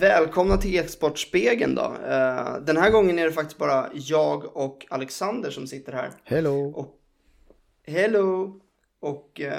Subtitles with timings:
[0.00, 1.82] Välkomna till Eksportspegeln då.
[1.82, 6.10] Uh, den här gången är det faktiskt bara jag och Alexander som sitter här.
[6.24, 6.72] Hello!
[6.76, 6.94] Och,
[7.86, 8.60] hello!
[9.00, 9.52] Och uh,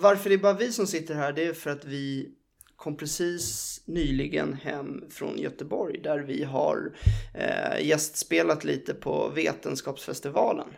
[0.00, 2.30] varför det är bara vi som sitter här, det är för att vi
[2.76, 6.92] kom precis nyligen hem från Göteborg där vi har
[7.34, 10.68] uh, gästspelat lite på Vetenskapsfestivalen.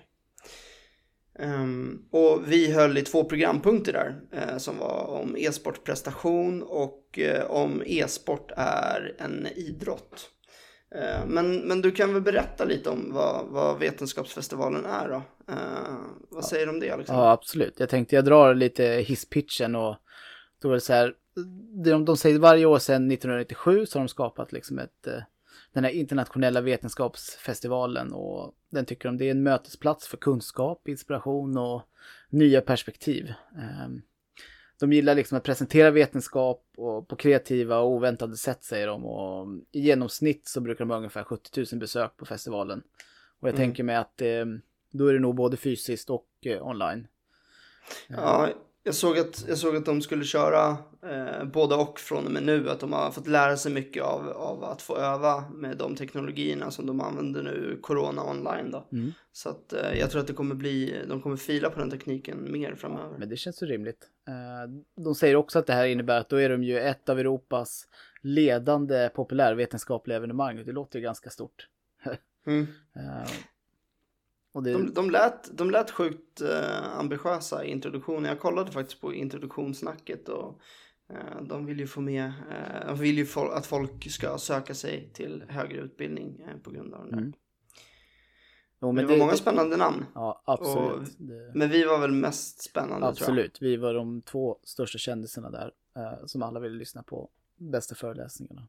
[1.38, 7.50] Um, och vi höll i två programpunkter där uh, som var om e-sportprestation och uh,
[7.50, 10.30] om e-sport är en idrott.
[10.94, 15.22] Uh, men, men du kan väl berätta lite om vad, vad Vetenskapsfestivalen är då?
[16.28, 17.22] vad säger du om det Alexander?
[17.22, 17.74] Ja, absolut.
[17.80, 19.96] Jag tänkte jag drar lite hisspitchen och
[20.62, 21.14] då är det så här.
[21.84, 25.08] De, de säger varje år sedan 1997 så har de skapat liksom ett
[25.72, 31.58] den här internationella vetenskapsfestivalen och den tycker de det är en mötesplats för kunskap, inspiration
[31.58, 31.82] och
[32.28, 33.32] nya perspektiv.
[33.58, 34.02] Ehm,
[34.80, 39.46] de gillar liksom att presentera vetenskap och på kreativa och oväntade sätt säger de och
[39.72, 42.82] i genomsnitt så brukar de ha ungefär 70 000 besök på festivalen.
[43.40, 43.66] Och jag mm.
[43.66, 47.06] tänker mig att ehm, då är det nog både fysiskt och eh, online.
[48.08, 48.48] Ja,
[48.84, 52.42] jag såg att, jag såg att de skulle köra eh, både och från och med
[52.42, 52.70] nu.
[52.70, 56.70] Att de har fått lära sig mycket av, av att få öva med de teknologierna
[56.70, 58.88] som de använder nu, Corona online då.
[58.92, 59.12] Mm.
[59.32, 62.52] Så att eh, jag tror att det kommer bli, de kommer fila på den tekniken
[62.52, 63.18] mer framöver.
[63.18, 64.08] Men det känns ju rimligt.
[64.28, 67.18] Eh, de säger också att det här innebär att då är de ju ett av
[67.18, 67.88] Europas
[68.22, 70.64] ledande populärvetenskapliga evenemang.
[70.64, 71.68] Det låter ju ganska stort.
[72.46, 72.66] mm.
[74.54, 74.72] Det...
[74.72, 78.24] De, de, lät, de lät sjukt eh, ambitiösa i introduktionen.
[78.24, 80.60] Jag kollade faktiskt på introduktionssnacket och
[81.10, 85.10] eh, de vill ju få med, eh, de vill ju att folk ska söka sig
[85.12, 87.32] till högre utbildning eh, på grund av det mm.
[88.82, 90.04] Jo, det var många spännande namn.
[90.14, 90.92] Ja, absolut.
[90.92, 91.52] Och, det...
[91.54, 96.26] Men vi var väl mest spännande Absolut, vi var de två största kändisarna där eh,
[96.26, 98.68] som alla ville lyssna på bästa föreläsningarna.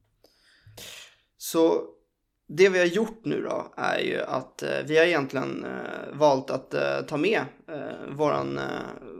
[1.37, 1.87] Så
[2.57, 6.49] det vi har gjort nu då är ju att eh, vi har egentligen eh, valt
[6.49, 8.63] att eh, ta med eh, våran, eh,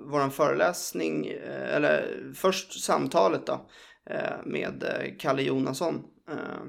[0.05, 3.69] våran föreläsning, eh, eller först samtalet då
[4.09, 6.63] eh, med eh, Kalle Jonasson eh,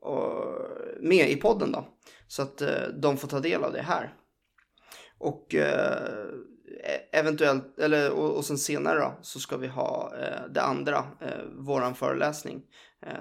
[0.00, 0.56] och
[1.00, 1.88] med i podden då.
[2.28, 4.14] Så att eh, de får ta del av det här.
[5.18, 10.12] Och e-, eventuellt, eller och, och sen senare då, så ska vi ha
[10.50, 11.04] det andra,
[11.56, 12.62] våran föreläsning,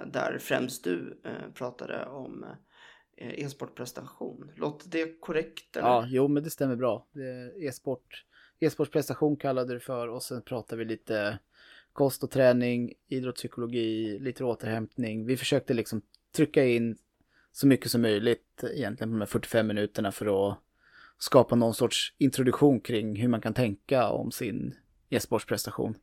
[0.05, 1.21] där främst du
[1.53, 2.72] pratade om Eh,
[3.17, 4.51] Eh, e-sportprestation.
[4.55, 5.77] Låter det korrekt?
[5.77, 5.87] Eller?
[5.87, 7.05] Ja, jo men det stämmer bra.
[7.59, 8.25] E-sport,
[8.59, 11.39] e-sportprestation kallade det för och sen pratar vi lite
[11.93, 15.25] kost och träning, idrottspsykologi, lite återhämtning.
[15.25, 16.01] Vi försökte liksom
[16.35, 16.97] trycka in
[17.51, 20.57] så mycket som möjligt egentligen på de här 45 minuterna för att
[21.17, 24.75] skapa någon sorts introduktion kring hur man kan tänka om sin
[25.09, 25.95] e-sportsprestation.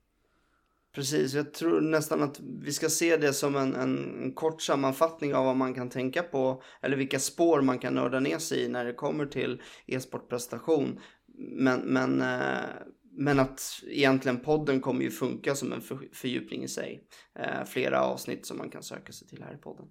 [0.92, 5.44] Precis, jag tror nästan att vi ska se det som en, en kort sammanfattning av
[5.44, 8.84] vad man kan tänka på eller vilka spår man kan nörda ner sig i när
[8.84, 11.00] det kommer till e-sportprestation.
[11.38, 12.64] Men, men, eh,
[13.12, 15.80] men att egentligen podden kommer ju funka som en
[16.12, 17.04] fördjupning i sig.
[17.38, 19.86] Eh, flera avsnitt som man kan söka sig till här i podden.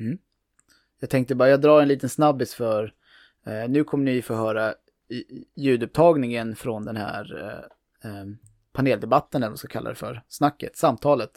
[0.00, 0.18] Mm.
[1.00, 2.94] Jag tänkte bara, jag drar en liten snabbis för
[3.46, 4.74] eh, nu kommer ni få höra
[5.56, 7.54] ljudupptagningen från den här
[8.04, 8.24] eh
[8.78, 11.30] paneldebatten, eller vad man ska kalla det för, snacket, samtalet.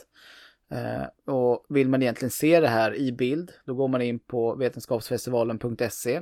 [0.69, 4.55] Eh, och vill man egentligen se det här i bild, då går man in på
[4.55, 6.21] vetenskapsfestivalen.se.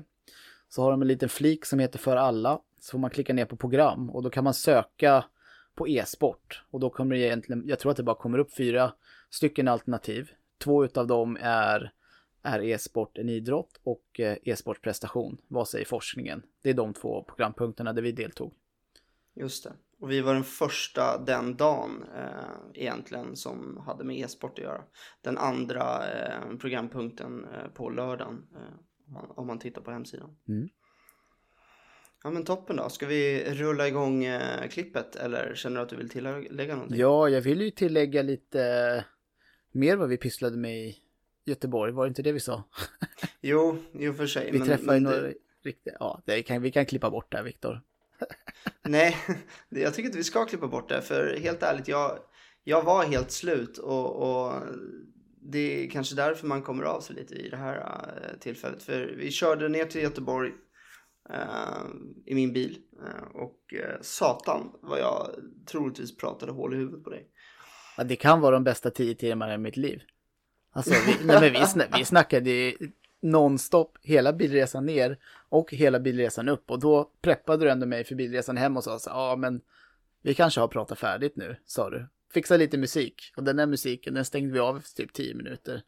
[0.70, 3.46] Så har de en liten flik som heter för alla, så får man klicka ner
[3.46, 5.26] på program och då kan man söka
[5.76, 6.64] på e-sport.
[6.72, 8.94] Och då kommer det egentligen, jag tror att det bara kommer upp fyra
[9.30, 10.32] stycken alternativ.
[10.58, 11.92] Två utav dem är
[12.44, 15.38] är e-sport en idrott och eh, e-sportprestation.
[15.48, 16.44] Vad säger forskningen?
[16.62, 18.54] Det är de två programpunkterna där vi deltog.
[19.36, 19.74] Just det.
[20.00, 24.84] Och vi var den första den dagen eh, egentligen som hade med e-sport att göra.
[25.22, 30.38] Den andra eh, programpunkten eh, på lördagen eh, om man, om, man, tittar på hemsidan.
[30.48, 30.70] Mm.
[32.24, 32.90] Ja men toppen då.
[32.90, 37.00] Ska vi rulla igång eh, klippet eller känner du att du vill tillägga någonting?
[37.00, 39.06] Ja, jag vill ju tillägga lite
[39.72, 40.98] mer vad vi pysslade med i
[41.46, 41.92] Göteborg.
[41.92, 42.64] Var det inte det vi sa?
[43.42, 44.52] jo, i och för sig.
[44.52, 45.32] Vi träffade ju några
[45.64, 47.82] riktiga, ja, det kan, vi kan klippa bort det här Viktor.
[48.82, 49.18] Nej,
[49.70, 51.02] jag tycker inte vi ska klippa bort det.
[51.02, 52.20] För helt ärligt, jag,
[52.64, 53.78] jag var helt slut.
[53.78, 54.54] Och, och
[55.42, 58.84] det är kanske därför man kommer av sig lite i det här eh, tillfället.
[58.84, 60.52] För vi körde ner till Göteborg
[61.30, 61.86] uh,
[62.26, 62.78] i min bil.
[63.04, 65.30] Uh, och satan vad jag
[65.66, 67.28] troligtvis pratade hål i huvudet på dig.
[67.98, 70.02] Ja, det kan vara de bästa tio timmarna i mitt liv.
[70.72, 72.74] Alltså, vi, nej, men vi, vi snackade
[73.22, 75.18] nonstop hela bilresan ner
[75.50, 76.72] och hela bilresan upp.
[76.72, 79.62] Och då preppade du ändå mig för bilresan hem och sa så ja men
[80.22, 82.08] vi kanske har pratat färdigt nu, sa du.
[82.34, 83.34] fixa lite musik.
[83.38, 85.84] Och den där musiken, den stängde vi av efter typ tio minuter.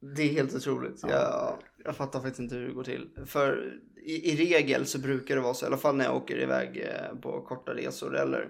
[0.00, 1.00] Det är helt otroligt.
[1.02, 1.08] Ja.
[1.08, 3.08] Jag, jag fattar faktiskt inte hur det går till.
[3.26, 6.42] För i, i, regel så brukar det vara så, i alla fall när jag åker
[6.42, 8.48] iväg eh, på korta resor eller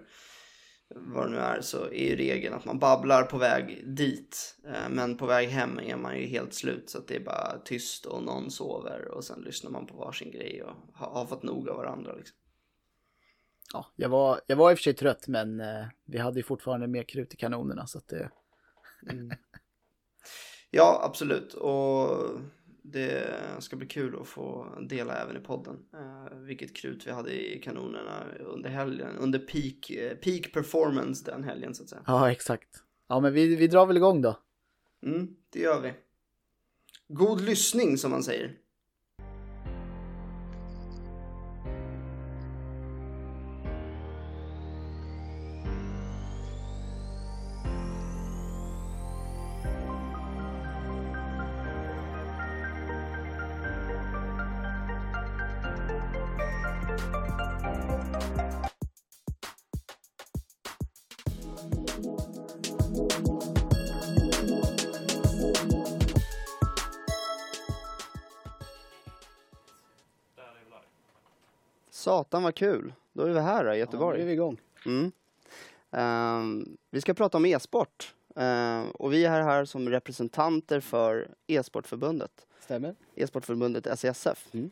[0.95, 4.57] vad det nu är, så är ju regeln att man babblar på väg dit.
[4.67, 7.59] Eh, men på väg hem är man ju helt slut så att det är bara
[7.65, 11.69] tyst och någon sover och sen lyssnar man på varsin grej och har, fått nog
[11.69, 12.15] av varandra.
[12.15, 12.37] Liksom.
[13.73, 16.43] Ja, jag var, jag var i och för sig trött men eh, vi hade ju
[16.43, 18.31] fortfarande mer krut i kanonerna så att det...
[19.11, 19.31] Mm.
[20.71, 21.55] Ja, absolut.
[21.55, 22.09] Och
[22.93, 25.77] det ska bli kul att få dela även i podden.
[25.95, 29.17] Eh, vilket krut vi hade i kanonerna under helgen.
[29.17, 32.03] Under peak, eh, peak performance den helgen så att säga.
[32.07, 32.69] Ja, exakt.
[33.09, 34.39] Ja, men vi, vi drar väl igång då.
[35.03, 35.93] Mm, det gör vi.
[37.09, 38.57] God lyssning som man säger.
[72.29, 72.93] Satan vad kul.
[73.13, 74.19] Då är vi här då, i Göteborg.
[74.19, 74.61] Ja, nu är vi igång.
[74.87, 75.13] Mm.
[75.91, 78.15] Um, vi ska prata om e-sport.
[78.41, 82.47] Uh, och vi är här som representanter för e-sportförbundet.
[82.61, 82.95] Stämmer.
[83.15, 84.47] E-sportförbundet SESF.
[84.53, 84.71] Mm.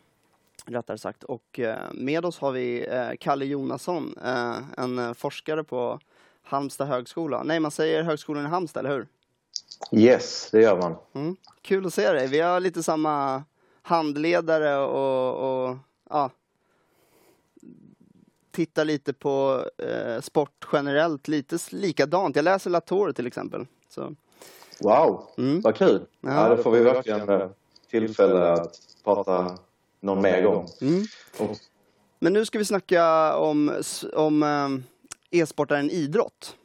[0.67, 1.25] Rättare sagt.
[1.25, 4.14] Och uh, med oss har vi uh, Kalle Jonasson,
[4.76, 6.00] en forskare på
[6.43, 7.43] Halmstad högskola.
[7.43, 9.06] Nej, man säger högskolan i Halmstad, eller hur?
[9.93, 10.97] Yes, det gör man.
[11.12, 11.37] Mm.
[11.62, 12.26] Kul att se dig.
[12.29, 13.44] Vi har lite samma
[13.82, 15.76] handledare och, och
[16.11, 16.31] ja,
[18.56, 22.37] tittar lite på eh, sport generellt, lite likadant.
[22.37, 23.67] Jag läser Latour till exempel.
[23.88, 24.14] Så.
[24.81, 25.61] Wow, mm.
[25.61, 26.06] vad kul!
[26.20, 26.49] Ja.
[26.49, 27.49] ja, då får vi verkligen eh,
[27.91, 29.58] tillfälle att prata
[30.00, 30.69] någon mer gång.
[30.81, 31.05] Mm.
[31.38, 31.56] Och...
[32.19, 33.82] Men nu ska vi snacka om,
[34.12, 36.56] om eh, e-sport är en idrott,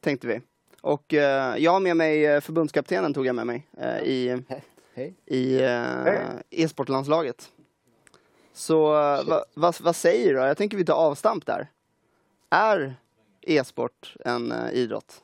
[0.00, 0.40] tänkte vi.
[0.80, 4.42] Och eh, jag har med mig förbundskaptenen, tog jag med mig, eh, i,
[4.94, 5.12] hey.
[5.26, 6.16] i eh,
[6.50, 7.50] e-sportlandslaget.
[8.58, 8.80] Så
[9.26, 10.40] vad va, va säger du?
[10.40, 11.66] Jag tänker vi tar avstamp där.
[12.50, 12.94] Är
[13.40, 15.22] e-sport en uh, idrott?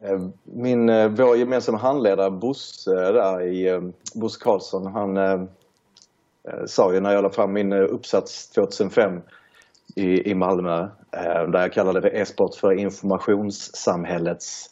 [0.00, 5.48] Eh, min, uh, vår gemensamma handledare Bosse där i uh, Bosse Karlsson, han
[6.66, 9.20] sa ju när jag la fram min uppsats 2005
[9.94, 14.70] i, i Malmö, där jag kallade det e-sport för informationssamhällets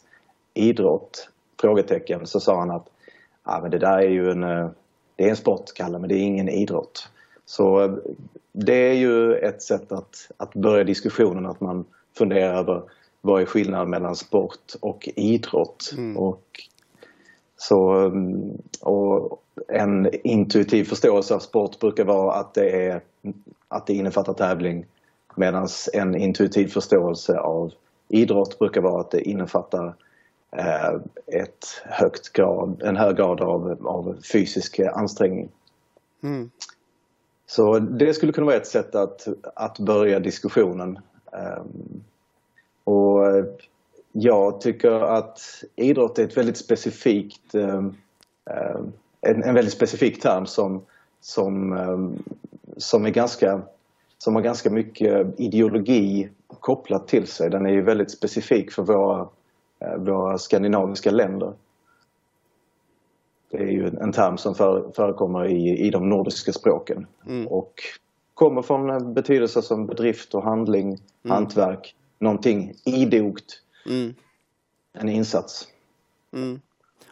[0.53, 1.29] idrott,
[1.61, 2.87] frågetecken, så sa han att
[3.43, 4.71] ah, men det där är ju en
[5.17, 7.09] det är en sport, Kalle, men det är ingen idrott.
[7.45, 7.91] Så eh,
[8.53, 11.85] det är ju ett sätt att, att börja diskussionen, att man
[12.17, 12.83] funderar över
[13.21, 15.93] vad är skillnaden mellan sport och idrott.
[15.97, 16.17] Mm.
[16.17, 16.43] Och,
[17.57, 23.01] så, mm, och en intuitiv förståelse av sport brukar vara att det, är,
[23.67, 24.85] att det innefattar tävling
[25.35, 27.71] medan en intuitiv förståelse av
[28.09, 30.06] idrott brukar vara att det innefattar Eh,
[31.27, 35.49] ett högt grad, en hög grad av, av fysisk ansträngning.
[36.23, 36.49] Mm.
[37.45, 40.99] Så det skulle kunna vara ett sätt att, att börja diskussionen.
[41.31, 42.03] Ehm,
[42.83, 43.23] och
[44.11, 47.95] jag tycker att idrott är ett väldigt specifikt, ehm,
[48.49, 50.85] ehm, en, en väldigt specifik term som,
[51.21, 52.17] som,
[52.77, 53.61] som, är ganska,
[54.17, 57.49] som har ganska mycket ideologi kopplat till sig.
[57.49, 59.27] Den är ju väldigt specifik för våra Eh,
[59.97, 61.53] våra skandinaviska länder.
[63.49, 67.47] Det är ju en term som för, förekommer i, i de nordiska språken mm.
[67.47, 67.73] och
[68.33, 71.01] kommer från betydelser som bedrift och handling, mm.
[71.23, 74.13] hantverk, någonting idogt, mm.
[74.93, 75.67] en insats.
[76.33, 76.61] Mm.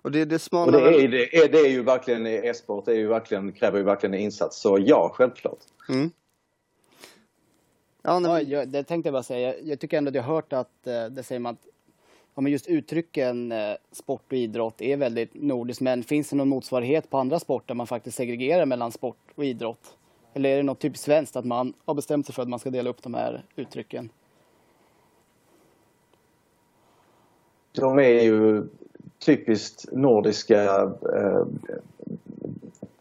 [0.01, 2.95] Och det, det, och det, är, det, är, det är ju verkligen e-sport, det är
[2.95, 4.62] ju verkligen, kräver ju verkligen en insats.
[4.62, 5.60] Så ja, självklart.
[5.89, 6.12] Mm.
[8.01, 8.50] Ja, men...
[8.50, 9.53] ja, det tänkte jag bara säga.
[9.53, 11.67] Jag, jag tycker ändå att jag har hört att eh, det säger man att
[12.36, 15.82] ja, men just uttrycken eh, sport och idrott är väldigt nordiskt.
[15.82, 19.46] Men finns det någon motsvarighet på andra sporter där man faktiskt segregerar mellan sport och
[19.46, 19.98] idrott?
[20.34, 22.70] Eller är det något typiskt svenskt att man har bestämt sig för att man ska
[22.70, 24.10] dela upp de här uttrycken?
[27.72, 28.68] De är ju
[29.25, 30.63] typiskt nordiska.
[31.15, 31.46] Eh,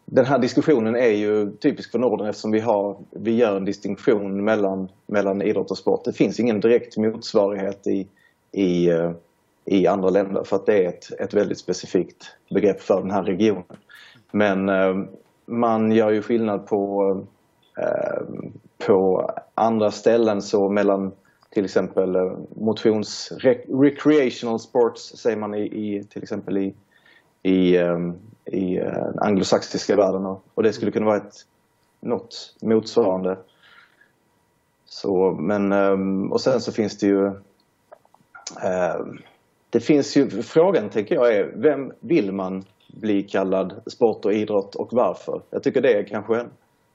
[0.05, 4.43] den här diskussionen är ju typisk för Norden eftersom vi, har, vi gör en distinktion
[4.43, 6.03] mellan, mellan idrott och sport.
[6.03, 8.07] Det finns ingen direkt motsvarighet i,
[8.55, 9.11] i, eh,
[9.65, 13.23] i andra länder för att det är ett, ett väldigt specifikt begrepp för den här
[13.23, 13.63] regionen.
[14.31, 14.95] Men eh,
[15.45, 17.11] man gör ju skillnad på,
[17.77, 18.23] eh,
[18.85, 21.11] på andra ställen så mellan
[21.49, 22.15] till exempel
[22.55, 23.31] motions
[23.67, 26.75] recreational sports säger man i, i till exempel i,
[27.43, 27.77] i,
[28.45, 31.45] i den anglosaxiska världen och det skulle kunna vara ett
[31.99, 33.37] något motsvarande.
[34.85, 35.71] Så, men,
[36.31, 37.31] och sen så finns det ju
[39.69, 44.75] det finns ju, frågan tänker jag är, vem vill man bli kallad sport och idrott
[44.75, 45.41] och varför?
[45.49, 46.49] Jag tycker det är kanske en,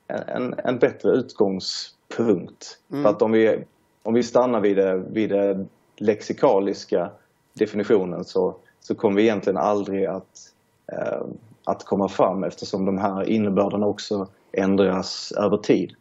[0.06, 2.78] en, en bättre utgångspunkt.
[2.90, 3.02] Mm.
[3.02, 3.64] För att om vi,
[4.02, 5.66] om vi stannar vid det, vid det
[5.96, 7.10] lexikaliska
[7.52, 10.52] definitionen så, så kommer vi egentligen aldrig att,
[10.92, 11.22] eh,
[11.64, 15.92] att komma fram eftersom de här innebörderna också ändras över tid.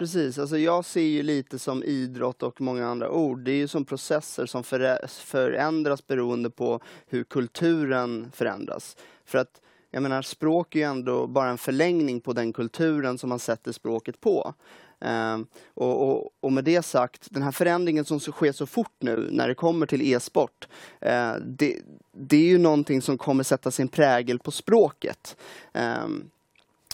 [0.00, 3.40] Precis, alltså jag ser ju lite som idrott och många andra ord.
[3.40, 4.64] Det är ju som processer som
[5.08, 8.96] förändras beroende på hur kulturen förändras.
[9.24, 13.28] För att jag menar, språk är ju ändå bara en förlängning på den kulturen som
[13.28, 14.54] man sätter språket på.
[15.04, 15.38] Uh,
[15.74, 19.48] och, och, och, med det sagt, den här förändringen som sker så fort nu när
[19.48, 20.68] det kommer till e-sport,
[21.06, 21.76] uh, det,
[22.12, 25.36] det, är ju någonting som kommer sätta sin prägel på språket.
[25.76, 26.08] Uh,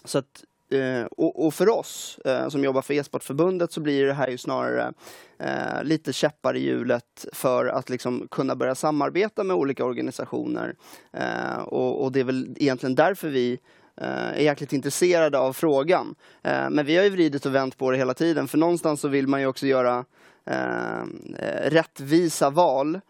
[0.05, 4.13] så att Eh, och, och, för oss eh, som jobbar för e-sportförbundet så blir det
[4.13, 4.93] här ju snarare
[5.39, 10.75] eh, lite käppar i hjulet för att liksom kunna börja samarbeta med olika organisationer.
[11.13, 13.59] Eh, och, och, det är väl egentligen därför vi
[13.97, 16.15] eh, är jäkligt intresserade av frågan.
[16.43, 19.09] Eh, men vi har ju vridit och vänt på det hela tiden för någonstans så
[19.09, 20.05] vill man ju också göra
[20.47, 21.01] eh,
[21.39, 23.01] eh, rättvisa val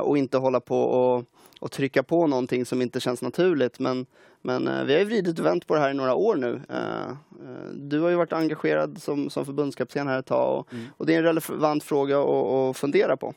[0.00, 1.24] och inte hålla på och
[1.60, 3.78] och trycka på någonting som inte känns naturligt.
[3.78, 4.06] Men,
[4.42, 6.60] men eh, vi har ju vridit och vänt på det här i några år nu.
[6.68, 10.86] Eh, eh, du har ju varit engagerad som, som förbundskapten här ett tag och, mm.
[10.96, 13.34] och det är en relevant fråga att, att fundera på.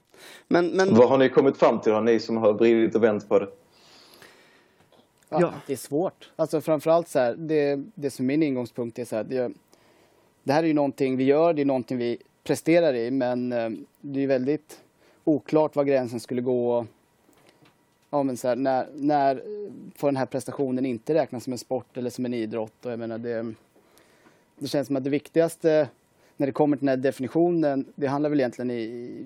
[0.48, 0.96] Men, men...
[0.96, 3.48] Vad har ni kommit fram till, ni som har vridit och vänt på det?
[5.30, 5.53] Ja, ja.
[5.68, 6.32] Det är svårt.
[6.36, 9.51] Alltså framförallt så här, det, det som min ingångspunkt är så här, det,
[10.44, 13.50] det här är ju någonting vi gör, det är någonting vi presterar i, men
[14.01, 14.80] det är väldigt
[15.24, 16.86] oklart var gränsen skulle gå
[18.13, 19.41] ja, men så här, när, när
[19.96, 22.86] får den här prestationen inte räknas som en sport eller som en idrott?
[22.86, 23.53] Och jag menar, det,
[24.58, 25.89] det känns som att det viktigaste
[26.38, 29.25] när det kommer till den här definitionen, det handlar väl egentligen i,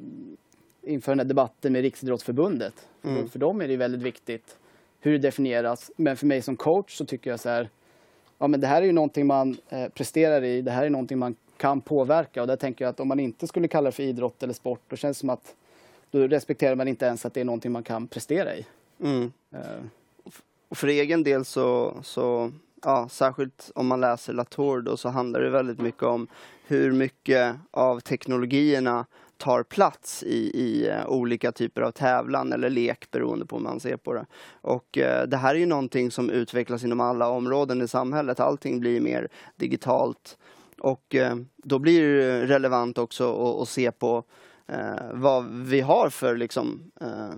[0.82, 2.88] inför den här debatten med Riksidrottsförbundet.
[3.04, 3.16] Mm.
[3.16, 4.58] För, för dem är det väldigt viktigt
[5.00, 5.92] hur det definieras.
[5.96, 7.70] Men för mig som coach så tycker jag så här,
[8.38, 11.20] ja men det här är ju någonting man eh, presterar i, det här är någonting
[11.20, 14.04] man kan påverka och där tänker jag att om man inte skulle kalla det för
[14.04, 15.56] idrott eller sport, då känns det som att
[16.12, 18.66] då respekterar man inte ens att det är någonting man kan prestera i.
[19.00, 19.32] Mm.
[19.52, 19.84] Eh,
[20.70, 22.52] och för egen del så, så
[22.84, 26.28] ja, särskilt om man läser Latour då, så handlar det väldigt mycket om
[26.68, 29.06] hur mycket av teknologierna
[29.38, 33.80] tar plats i, i eh, olika typer av tävlan eller lek beroende på hur man
[33.80, 34.26] ser på det.
[34.62, 38.40] Och eh, det här är ju någonting som utvecklas inom alla områden i samhället.
[38.40, 40.38] Allting blir mer digitalt
[40.80, 44.24] och eh, då blir det relevant också att, att se på
[44.68, 46.92] eh, vad vi har för liksom,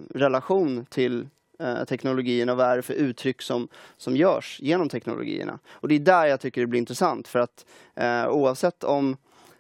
[0.10, 1.28] relation till
[1.60, 5.60] eh, teknologierna och vad är det för uttryck som, som görs genom teknologierna.
[5.70, 9.18] Och det är där jag tycker det blir intressant för att eh, oavsett om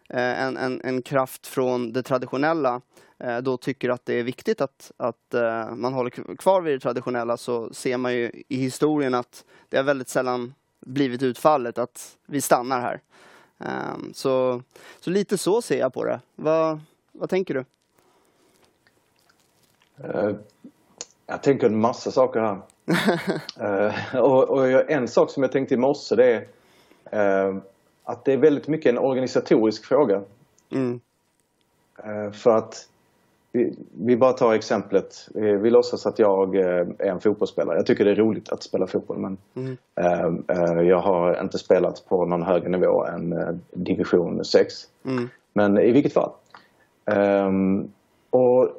[0.10, 2.82] eh, en, en, en, kraft från det traditionella
[3.18, 6.79] eh, då tycker att det är viktigt att, att eh, man håller kvar vid det
[6.79, 12.18] traditionella så ser man ju i historien att det har väldigt sällan blivit utfallet att
[12.25, 13.01] vi stannar här.
[13.60, 14.63] Ehm, så,
[15.00, 16.20] så lite så ser jag på det.
[16.36, 16.79] Vad,
[17.12, 17.65] vad tänker du?
[20.03, 20.36] Eh,
[21.30, 22.62] jag tänker en massa saker här.
[23.62, 26.48] uh, och, och, en sak som jag tänkte i morse det
[27.12, 27.58] är uh,
[28.04, 30.22] att det är väldigt mycket en organisatorisk fråga.
[30.72, 31.00] Mm.
[32.08, 32.76] Uh, för att
[33.52, 35.30] vi, vi, bara tar exemplet.
[35.34, 37.78] Vi, vi låtsas att jag är en fotbollsspelare.
[37.78, 39.78] Jag tycker det är roligt att spela fotboll men mm.
[40.88, 43.36] jag har inte spelat på någon högre nivå än
[43.74, 44.74] division 6.
[45.06, 45.30] Mm.
[45.54, 46.32] Men i vilket fall.
[48.30, 48.70] Och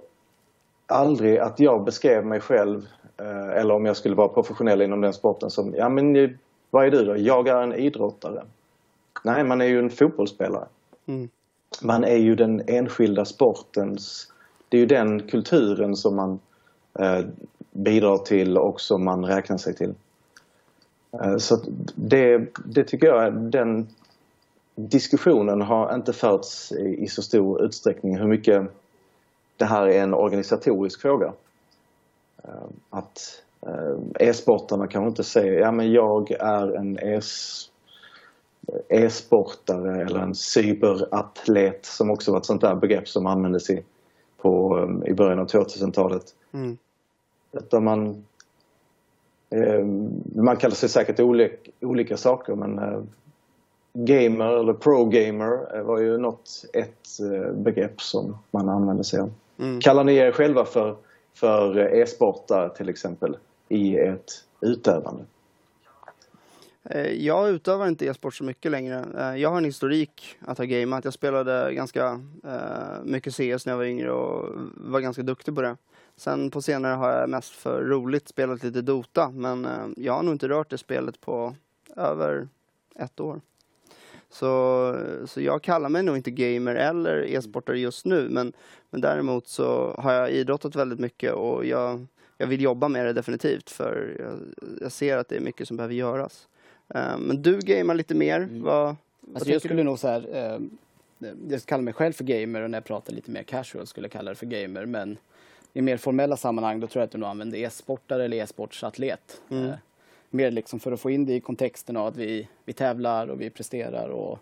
[0.90, 5.12] aldrig att jag beskrev mig själv eh, eller om jag skulle vara professionell inom den
[5.12, 6.38] sporten som, ja men
[6.70, 7.16] vad är du då?
[7.16, 8.42] Jag är en idrottare.
[9.24, 10.66] Nej, man är ju en fotbollsspelare.
[11.06, 11.28] Mm.
[11.82, 14.32] Man är ju den enskilda sportens,
[14.68, 16.38] det är ju den kulturen som man
[16.98, 17.20] eh,
[17.70, 19.94] bidrar till och som man räknar sig till.
[21.12, 21.60] Eh, så
[21.94, 23.88] det, det tycker jag, den
[24.74, 28.70] diskussionen har inte förts i, i så stor utsträckning hur mycket
[29.60, 31.32] det här är en organisatorisk fråga.
[32.44, 36.98] Eh, att eh, e-sportarna kanske inte säger, ja men jag är en
[38.88, 43.84] e-sportare eller en cyberatlet som också var ett sånt där begrepp som användes i,
[44.42, 46.24] på, eh, i början av 2000-talet.
[46.52, 46.76] Mm.
[47.52, 48.24] Utan man,
[50.34, 52.80] man kallar sig säkert olika, olika saker men
[53.92, 57.08] gamer eller pro-gamer var ju något, ett
[57.54, 59.30] begrepp som man använde sig av.
[59.60, 59.80] Mm.
[59.80, 60.96] Kallar ni er själva för,
[61.34, 63.36] för e-sportare till exempel
[63.68, 65.24] i ert utövande?
[66.84, 69.04] Eh, jag utövar inte e-sport så mycket längre.
[69.18, 71.04] Eh, jag har en historik att ha gameat.
[71.04, 75.62] Jag spelade ganska eh, mycket CS när jag var yngre och var ganska duktig på
[75.62, 75.76] det.
[76.16, 80.34] Sen på senare har jag mest för roligt spelat lite Dota, men jag har nog
[80.34, 81.54] inte rört det spelet på
[81.96, 82.48] över
[82.94, 83.40] ett år.
[84.30, 84.94] Så,
[85.26, 88.52] så jag kallar mig nog inte gamer eller e-sportare just nu, men,
[88.90, 92.06] men däremot så har jag idrottat väldigt mycket och jag,
[92.38, 94.38] jag vill jobba med det definitivt, för jag,
[94.80, 96.48] jag ser att det är mycket som behöver göras.
[96.94, 98.36] Uh, men du gamer lite mer.
[98.36, 98.62] Mm.
[98.62, 98.96] Vad,
[99.34, 99.82] alltså jag skulle du?
[99.82, 100.66] nog så här, uh,
[101.48, 104.12] jag kallar mig själv för gamer och när jag pratar lite mer casual skulle jag
[104.12, 104.86] kalla det för gamer.
[104.86, 105.18] Men
[105.72, 109.40] i mer formella sammanhang då tror jag att du nog använder e-sportare eller e-sportsatlet.
[109.50, 109.64] Mm.
[109.64, 109.74] Uh,
[110.30, 113.40] mer liksom för att få in det i kontexten av att vi, vi tävlar och
[113.40, 114.38] vi presterar och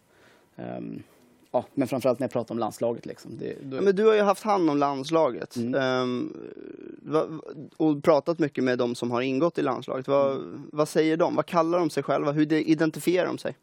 [0.56, 1.02] um,
[1.50, 3.06] ja, men framförallt när jag pratar om landslaget.
[3.06, 3.38] Liksom.
[3.38, 3.76] Det, då...
[3.76, 5.74] ja, men du har ju haft hand om landslaget mm.
[5.74, 10.08] um, och pratat mycket med de som har ingått i landslaget.
[10.08, 10.68] Va, mm.
[10.72, 11.34] Vad säger de?
[11.34, 12.32] Vad kallar de sig själva?
[12.32, 13.56] Hur identifierar de sig?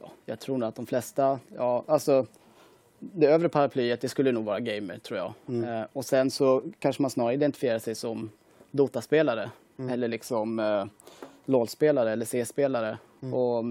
[0.00, 2.26] Ja, jag tror nog att de flesta, ja, alltså
[2.98, 5.32] det övre paraplyet, det skulle nog vara gamer tror jag.
[5.48, 5.68] Mm.
[5.68, 8.30] Uh, och sen så kanske man snarare identifierar sig som
[8.70, 9.90] Dota-spelare mm.
[9.90, 10.84] eller liksom uh,
[11.50, 12.98] LOL-spelare eller C-spelare.
[13.22, 13.34] Mm.
[13.34, 13.64] Och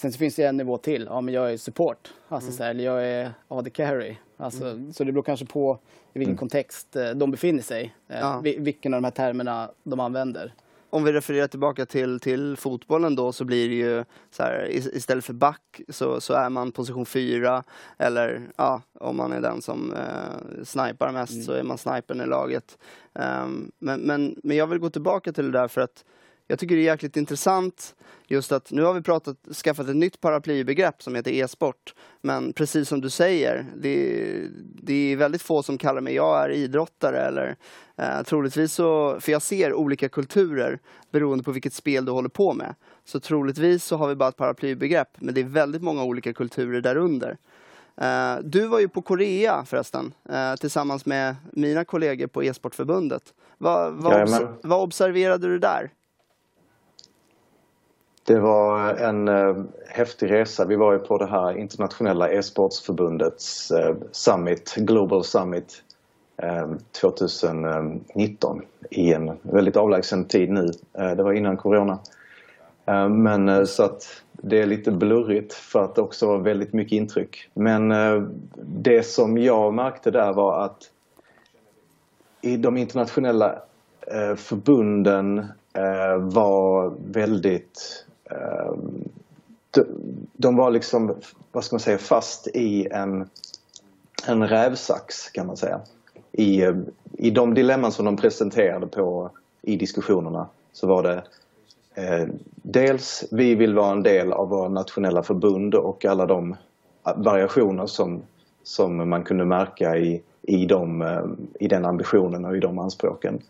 [0.00, 1.06] Sen så finns det en nivå till.
[1.10, 2.12] Ja, men jag är support.
[2.28, 2.56] Alltså, mm.
[2.56, 4.16] så här, eller jag är AD carry.
[4.36, 4.92] Alltså, mm.
[4.92, 5.78] Så det beror kanske på
[6.12, 6.38] i vilken mm.
[6.38, 7.94] kontext eh, de befinner sig.
[8.08, 8.40] Eh, ja.
[8.40, 10.54] Vilken av de här termerna de använder.
[10.90, 15.24] Om vi refererar tillbaka till, till fotbollen då så blir det ju så här, istället
[15.24, 17.64] för back så, så är man position fyra
[17.98, 21.44] eller ja, om man är den som eh, snipar mest mm.
[21.44, 22.78] så är man snipern i laget.
[23.12, 26.04] Um, men, men, men jag vill gå tillbaka till det där för att
[26.50, 27.94] jag tycker det är jäkligt intressant
[28.26, 31.94] just att nu har vi pratat, skaffat ett nytt paraplybegrepp som heter e-sport.
[32.20, 34.46] Men precis som du säger, det,
[34.82, 37.56] det är väldigt få som kallar mig, jag är idrottare eller
[37.96, 40.78] eh, troligtvis så, för jag ser olika kulturer
[41.10, 42.74] beroende på vilket spel du håller på med.
[43.04, 46.80] Så troligtvis så har vi bara ett paraplybegrepp, men det är väldigt många olika kulturer
[46.80, 47.36] därunder.
[48.02, 53.34] Uh, du var ju på Korea förresten, uh, tillsammans med mina kollegor på e-sportförbundet.
[53.58, 55.90] Va, vad, obs vad observerade du där?
[58.30, 59.56] Det var en eh,
[59.88, 60.64] häftig resa.
[60.64, 65.82] Vi var ju på det här internationella e-sportsförbundets eh, summit, Global Summit
[66.36, 70.70] eh, 2019 i en väldigt avlägsen tid nu.
[70.92, 71.98] Eh, det var innan Corona.
[72.86, 76.72] Eh, men eh, så att det är lite blurrigt för att det också var väldigt
[76.72, 77.50] mycket intryck.
[77.54, 78.22] Men eh,
[78.56, 80.90] det som jag märkte där var att
[82.40, 83.62] i de internationella
[84.06, 85.38] eh, förbunden
[85.74, 89.08] eh, var väldigt Ehm,
[90.36, 91.14] de, var liksom,
[91.52, 93.28] vad ska man säga, fast i en,
[94.26, 95.80] en rävsax kan man säga.
[96.32, 96.76] I, eh,
[97.12, 99.30] I de dilemman som de presenterade på
[99.62, 101.22] i diskussionerna så var det
[101.94, 106.56] eh, dels vi vill vara en del av våra nationella förbund och alla de
[107.06, 108.22] eh, variationer som,
[108.62, 111.24] som man kunde märka i, i, de, eh,
[111.60, 113.42] i den ambitionen och i de anspråken.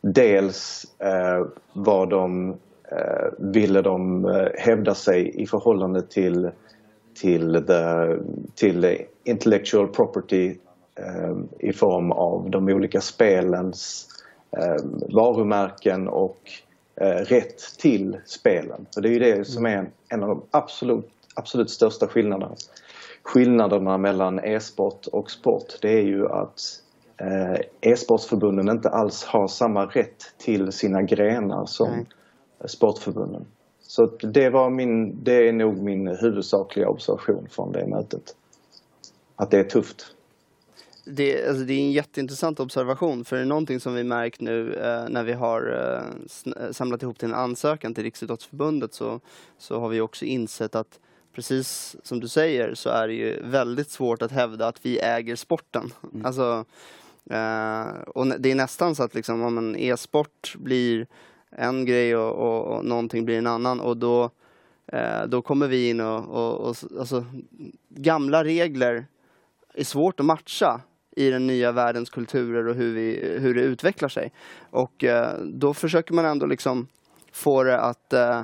[0.00, 2.54] Dels eh, var de
[2.92, 6.50] Eh, ville de eh, hävda sig i förhållande till,
[7.14, 8.16] till, the,
[8.54, 10.56] till intellectual property
[10.94, 14.08] eh, i form av de olika spelens
[14.56, 16.40] eh, varumärken och
[17.26, 18.86] rätt till spelen.
[18.94, 22.54] För det är ju det som är en av de absolut, absolut största skillnaderna.
[23.22, 26.60] Skillnaderna mellan e-sport och sport det är ju att
[27.80, 32.06] e-sportsförbunden inte alls har samma rätt till sina grenar som Nej
[32.66, 33.44] sportförbunden.
[33.80, 38.36] Så det, var min, det är nog min huvudsakliga observation från det mötet.
[39.36, 40.14] Att det är tufft.
[41.04, 44.74] Det, alltså det är en jätteintressant observation, för det är någonting som vi märkt nu
[44.74, 49.20] eh, när vi har eh, samlat ihop till en ansökan till Riksidrottsförbundet så,
[49.58, 51.00] så har vi också insett att
[51.34, 55.36] precis som du säger så är det ju väldigt svårt att hävda att vi äger
[55.36, 55.92] sporten.
[56.12, 56.26] Mm.
[56.26, 56.64] Alltså,
[57.30, 61.06] eh, och det är nästan så att liksom, om en e-sport blir
[61.50, 64.30] en grej och, och, och någonting blir en annan och då,
[64.86, 67.24] eh, då kommer vi in och, och, och alltså,
[67.88, 69.06] gamla regler
[69.74, 70.80] är svårt att matcha
[71.16, 74.32] i den nya världens kulturer och hur, vi, hur det utvecklar sig.
[74.70, 76.86] Och eh, då försöker man ändå liksom
[77.32, 78.38] få det att eh,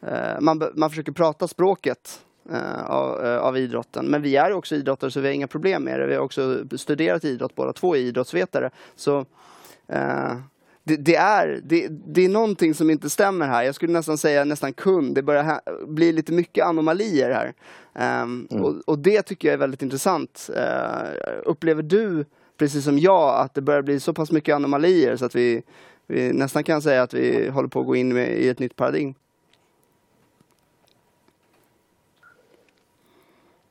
[0.00, 4.06] eh man, man försöker prata språket eh, av, eh, av, idrotten.
[4.06, 6.06] Men vi är också idrottare så vi har inga problem med det.
[6.06, 8.70] Vi har också studerat idrott båda två, är idrottsvetare.
[8.96, 9.26] Så
[9.88, 10.36] eh,
[10.84, 13.62] det, det, är, det, det är någonting som inte stämmer här.
[13.62, 15.14] Jag skulle nästan säga nästan kund.
[15.14, 17.52] Det börjar bli lite mycket anomalier här.
[18.22, 18.64] Um, mm.
[18.64, 20.50] och, och, det tycker jag är väldigt intressant.
[20.50, 22.24] Uh, upplever du,
[22.56, 25.62] precis som jag, att det börjar bli så pass mycket anomalier så att vi,
[26.06, 28.76] vi nästan kan säga att vi håller på att gå in med, i ett nytt
[28.76, 29.14] paradigm?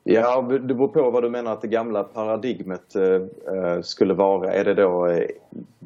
[0.03, 4.53] Ja, det beror på vad du menar att det gamla paradigmet eh, skulle vara.
[4.53, 5.27] Är det då eh,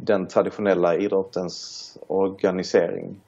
[0.08, 3.22] den traditionella idrottens organisering?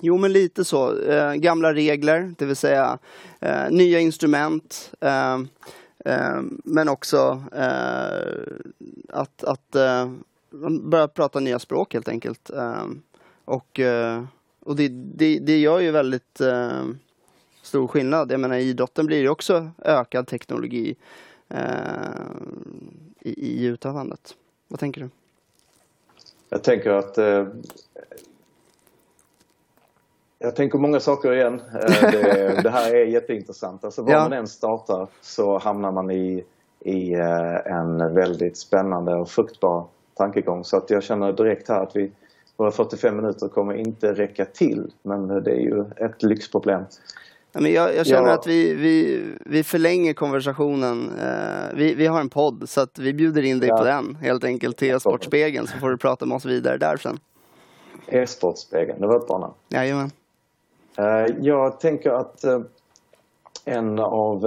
[0.00, 1.02] Jo, men lite så.
[1.02, 2.98] Eh, gamla regler, det vill säga
[3.40, 4.92] eh, nya instrument.
[5.00, 5.34] Eh,
[6.04, 8.42] eh men också eh,
[9.08, 10.10] att, att eh,
[10.50, 12.50] man börjar prata nya språk helt enkelt.
[12.50, 12.84] Eh,
[13.44, 13.80] och
[14.64, 16.40] och det, det, det gör ju väldigt
[17.62, 18.32] stor skillnad.
[18.32, 20.94] Jag menar i idrotten blir det också ökad teknologi
[21.48, 21.60] eh,
[23.20, 24.36] i, i utövandet.
[24.68, 25.10] Vad tänker du?
[26.52, 27.46] Jag tänker att eh,
[30.38, 31.62] jag tänker många saker igen.
[31.74, 33.84] Eh, det, det, här är jätteintressant.
[33.84, 34.18] Alltså var ja.
[34.18, 36.44] man än startar så hamnar man i,
[36.80, 40.64] i eh, en väldigt spännande och fruktbar tankegång.
[40.64, 42.12] Så att jag känner direkt här att vi,
[42.56, 44.92] våra 45 minuter kommer inte räcka till.
[45.02, 46.84] Men det är ju ett lyxproblem.
[47.54, 48.34] Men jag, jag känner ja.
[48.34, 51.10] att vi, vi, vi förlänger konversationen.
[51.10, 53.76] Uh, vi, vi har en podd så att vi bjuder in dig ja.
[53.76, 57.18] på den helt enkelt till E-sportspegeln så får du prata med oss vidare där sen.
[58.06, 59.54] E-sportspegeln, det var ett bra namn.
[59.68, 60.10] Jajamän.
[60.98, 62.60] Uh, jag tänker att uh,
[63.64, 64.46] en av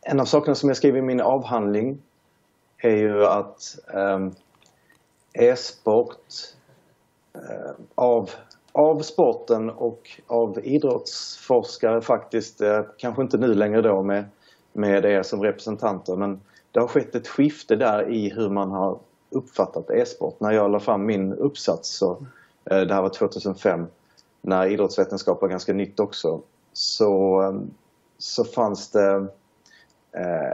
[0.00, 1.98] en av sakerna som jag skriver i min avhandling
[2.78, 3.78] är ju att
[5.32, 6.26] e-sport
[7.94, 8.30] av
[8.74, 14.24] av sporten och av idrottsforskare faktiskt, eh, kanske inte nu längre då med,
[14.72, 16.40] med er som representanter, men
[16.72, 18.98] det har skett ett skifte där i hur man har
[19.30, 20.40] uppfattat e-sport.
[20.40, 22.26] När jag la fram min uppsats, så,
[22.64, 23.86] eh, det här var 2005,
[24.42, 26.40] när idrottsvetenskap var ganska nytt också,
[26.72, 27.54] så, eh,
[28.18, 29.26] så fanns det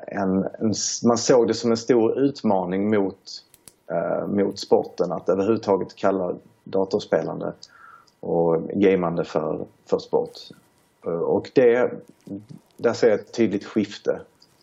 [0.06, 3.16] en, en, man såg det som en stor utmaning mot,
[4.26, 7.52] mot sporten att överhuvudtaget kalla datorspelande
[8.20, 10.38] och gamande för, för sport.
[11.06, 11.92] Eh, och det,
[12.76, 14.20] där ser jag ett tydligt skifte.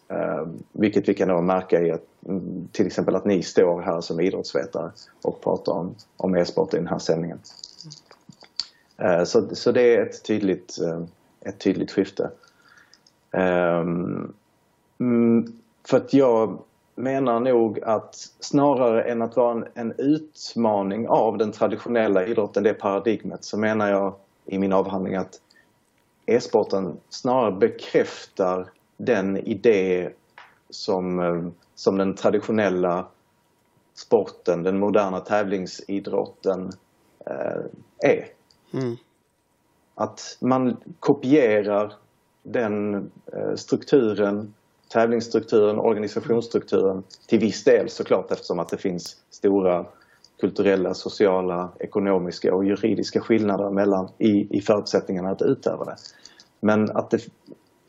[0.07, 4.01] Eh, vilket vi kan då märka i att mm, till exempel att ni står här
[4.01, 4.91] som idrottsvetare
[5.21, 7.39] och pratar om, om e-sport i den här sändningen.
[8.97, 10.77] Eh, så, så det är ett tydligt,
[11.41, 12.31] ett tydligt skifte.
[14.99, 16.59] Mm, för att jag
[16.97, 22.73] menar nog att snarare än att vara en, en, utmaning av den traditionella idrotten, det
[22.73, 25.41] paradigmet, så menar jag i min avhandling att
[26.25, 30.09] e-sporten snarare bekräftar den idé
[30.69, 33.07] som, eh, som den traditionella
[33.93, 36.71] sporten, den moderna tävlingsidrotten
[37.25, 37.61] eh,
[38.11, 38.27] är.
[38.73, 38.95] Mm.
[39.95, 41.93] Att man kopierar
[42.43, 42.95] den
[43.33, 44.53] eh, strukturen
[44.89, 49.85] tävlingsstrukturen, organisationsstrukturen till viss del såklart eftersom att det finns stora
[50.39, 55.95] kulturella, sociala, ekonomiska och juridiska skillnader mellan, i, i förutsättningarna att utöva det.
[56.59, 57.19] Men att, det,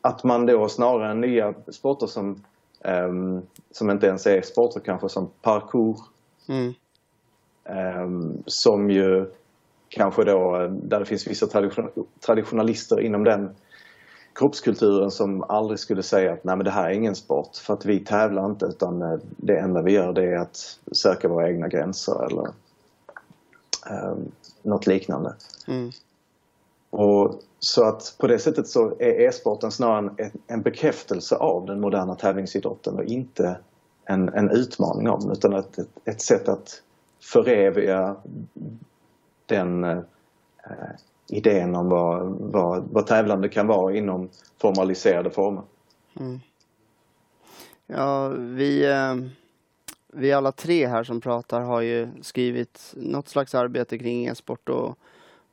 [0.00, 2.44] att man då snarare än nya sporter som,
[2.84, 5.98] um, som inte ens är sporter kanske som parkour
[6.48, 6.74] mm.
[8.04, 9.26] um, som ju
[9.88, 11.90] kanske då, där det finns vissa tradition,
[12.26, 13.54] traditionalister inom den
[14.34, 17.84] kroppskulturen som aldrig skulle säga att nej men det här är ingen sport för att
[17.84, 21.68] vi tävlar inte utan eh, det enda vi gör det är att söka våra egna
[21.68, 22.48] gränser eller
[23.90, 25.34] um, något liknande.
[25.68, 25.90] Mm.
[26.90, 31.80] Och så att på det sättet så är e-sporten snarare en, en bekräftelse av den
[31.80, 33.58] moderna tävlingsidrotten och inte
[34.04, 36.82] en, en utmaning av den utan ett, ett, ett sätt att
[37.20, 38.16] föreviga
[39.46, 39.98] den eh,
[41.28, 44.28] idén om vad, vad, vad tävlande kan vara inom
[44.60, 45.62] formaliserade former.
[46.20, 46.40] Mm.
[47.86, 49.14] Ja, vi, eh,
[50.12, 54.98] vi alla tre här som pratar har ju skrivit något slags arbete kring e-sport och,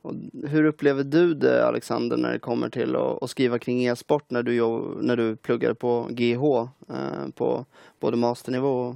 [0.02, 0.12] och,
[0.48, 4.42] hur upplever du det Alexander när det kommer till att, att skriva kring e-sport när
[4.42, 4.60] du,
[5.00, 6.44] när du pluggade på GH
[6.94, 7.64] eh, på
[8.00, 8.94] både masternivå och...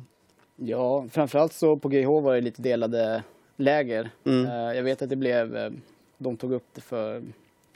[0.57, 3.23] Ja, framförallt så på GH var det lite delade
[3.57, 4.11] läger.
[4.25, 4.47] Mm.
[4.47, 5.73] Eh, jag vet att det blev
[6.21, 7.23] de tog upp det för,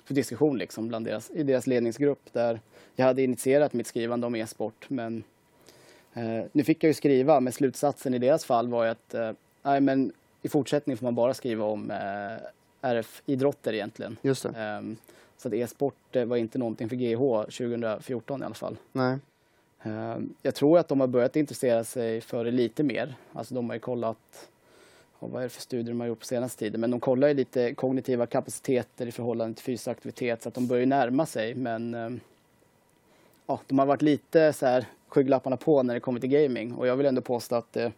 [0.04, 2.61] för diskussion liksom bland deras, i deras ledningsgrupp där
[2.96, 4.87] jag hade initierat mitt skrivande om e-sport.
[4.88, 5.24] Men
[6.14, 9.33] eh, nu fick jag ju skriva, men slutsatsen i deras fall var ju att eh,
[9.62, 12.37] nej, men i fortsättningen får man bara skriva om eh,
[12.80, 14.16] RF-idrotter egentligen.
[14.22, 14.48] Just det.
[14.48, 14.96] Ehm,
[15.37, 18.76] så att e-sport var inte någonting för GH 2014 i alla fall.
[18.92, 19.18] Nej.
[19.83, 23.14] Ehm, jag tror att de har börjat intressera sig för det lite mer.
[23.33, 24.48] Alltså de har ju kollat
[25.18, 27.29] och vad är det för studier de har gjort på senaste tiden, men de kollar
[27.29, 31.55] ju lite kognitiva kapaciteter i förhållande till fysisk aktivitet så att de börjar närma sig
[31.55, 32.11] men eh,
[33.46, 36.87] ja, de har varit lite så här skygglapparna på när det kommer till gaming och
[36.87, 37.90] jag vill ändå påstå att eh,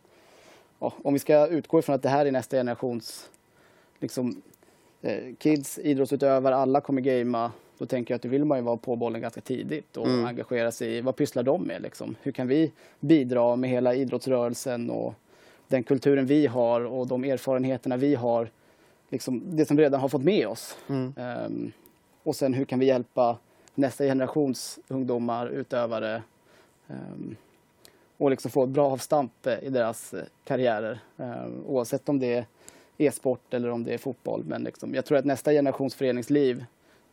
[0.79, 3.31] ja, om vi ska utgå ifrån att det här är nästa generations
[3.99, 4.43] liksom,
[5.03, 8.77] eh, kids, idrottsutövare, alla kommer gamea då tänker jag att då vill man ju vara
[8.77, 10.27] på bollen ganska tidigt och mm.
[10.27, 12.17] engagera sig i vad pysslar de med liksom?
[12.23, 15.15] Hur kan vi bidra med hela idrottsrörelsen och
[15.69, 18.51] den kulturen vi har och de erfarenheterna vi har,
[19.11, 20.77] liksom det som vi redan har fått med oss.
[20.89, 21.15] Mm.
[21.17, 21.73] Um,
[22.23, 23.39] och sen hur kan vi hjälpa
[23.75, 26.23] nästa generations ungdomar, utövare
[26.87, 27.37] um,
[28.17, 30.99] och liksom få ett bra avstamp i deras eh, karriärer.
[31.17, 32.47] Um, oavsett om det är
[32.99, 34.45] e-sport eller om det är fotboll.
[34.45, 36.65] Men liksom, jag tror att nästa generations föreningsliv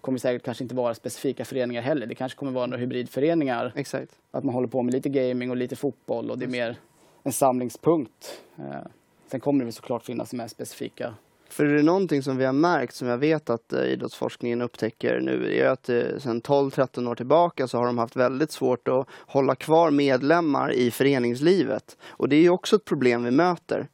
[0.02, 2.06] kommer säkert kanske inte vara specifika föreningar heller.
[2.06, 3.74] Det kanske kommer vara några hybridföreningar.
[3.76, 4.12] Exakt.
[4.32, 6.78] Att man håller på med lite gaming och lite fotboll och det är mer
[7.24, 8.42] en samlingspunkt.
[8.58, 8.88] Eh,
[9.28, 11.14] sen kommer det såklart finnas mer specifika
[11.54, 15.20] för är det någonting som vi har märkt, som jag vet att eh, idrottsforskningen upptäcker
[15.20, 19.08] nu, är att eh, sedan 12-13 år tillbaka så har de haft väldigt svårt att
[19.28, 21.98] hålla kvar medlemmar i föreningslivet.
[22.10, 23.88] Och det är ju också ett problem vi möter.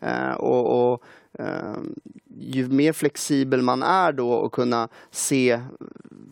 [0.00, 1.02] Eh, och, och
[1.38, 1.94] ehm,
[2.38, 5.60] ju mer flexibel man är då och kunna se,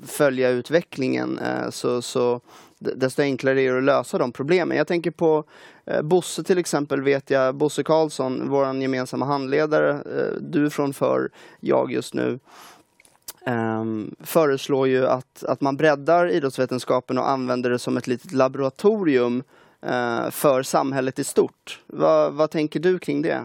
[0.07, 2.41] följa utvecklingen eh, så, så
[2.79, 4.77] desto enklare är det att lösa de problemen.
[4.77, 5.45] Jag tänker på
[5.85, 11.31] Eh, Bosse till exempel, vet jag, Bosse Karlsson, vår gemensamma handledare, eh, du från för
[11.61, 12.39] jag just nu,
[13.47, 19.43] ehm, föreslår ju att, att man breddar idrottsvetenskapen och använder det som ett litet laboratorium
[19.81, 21.81] eh, för samhället i stort.
[21.87, 23.43] Va, vad tänker du kring det?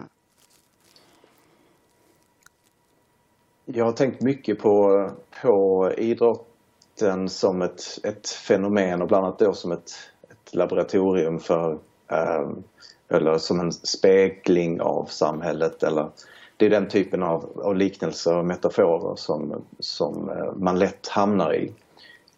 [3.64, 5.10] Jag har tänkt mycket på,
[5.42, 9.90] på idrotten som ett, ett fenomen och bland annat då som ett,
[10.30, 12.62] ett laboratorium för Ehm,
[13.08, 16.08] eller som en spegling av samhället eller
[16.56, 21.54] det är den typen av, av liknelser och metaforer som, som eh, man lätt hamnar
[21.54, 21.72] i,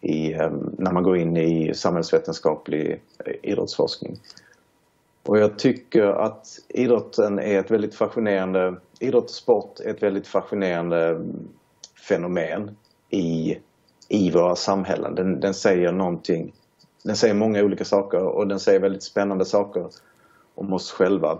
[0.01, 4.19] i ehm, när man går in i samhällsvetenskaplig eh, idrottsforskning.
[5.23, 10.27] Och jag tycker att idrotten är ett väldigt fascinerande, idrott och sport är ett väldigt
[10.27, 11.47] fascinerande mm,
[12.07, 12.77] fenomen
[13.09, 13.57] i,
[14.07, 15.15] i våra samhällen.
[15.15, 16.53] Den, den säger någonting,
[17.03, 19.89] den säger många olika saker och den säger väldigt spännande saker
[20.55, 21.39] om oss själva.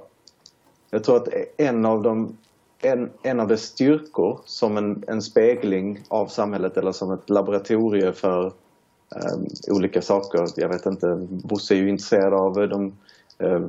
[0.89, 2.37] Jag tror att en av de
[2.83, 8.13] en, en av dess styrkor som en, en spegling av samhället eller som ett laboratorium
[8.13, 10.45] för um, olika saker.
[10.55, 12.93] Jag vet inte, Bosse är ju intresserad av de
[13.41, 13.61] Eh,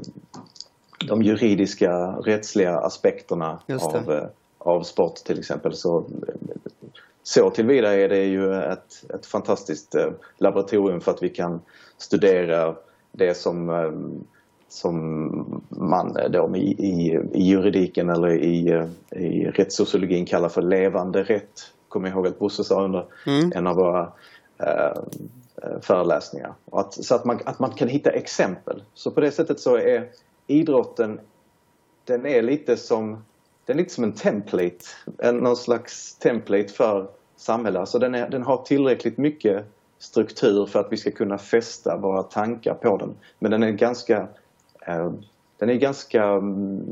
[1.09, 1.91] de juridiska,
[2.25, 4.27] rättsliga aspekterna av, eh,
[4.59, 5.75] av sport till exempel.
[5.75, 6.07] Så,
[7.23, 11.61] så tillvida är det ju ett, ett fantastiskt eh, laboratorium för att vi kan
[11.99, 12.75] studera
[13.13, 13.87] det som,
[14.69, 21.73] som man då i, i, i juridiken eller i, i rättssociologin kallar för levande rätt.
[21.89, 23.53] Kommer ihåg att Bosse sa under mm.
[23.55, 24.13] en av våra
[25.63, 26.55] Eh, föreläsningar.
[26.73, 28.83] Att, så att man, att man kan hitta exempel.
[28.95, 30.09] Så på det sättet så är
[30.47, 31.21] idrotten,
[32.05, 33.25] den är lite som,
[33.67, 34.79] den är lite som en template,
[35.19, 37.81] en, någon slags template för samhället.
[37.81, 39.65] Alltså den, är, den har tillräckligt mycket
[39.99, 43.15] struktur för att vi ska kunna fästa våra tankar på den.
[43.39, 44.29] Men den är ganska
[44.87, 45.13] eh,
[45.59, 46.83] den är ganska, mm,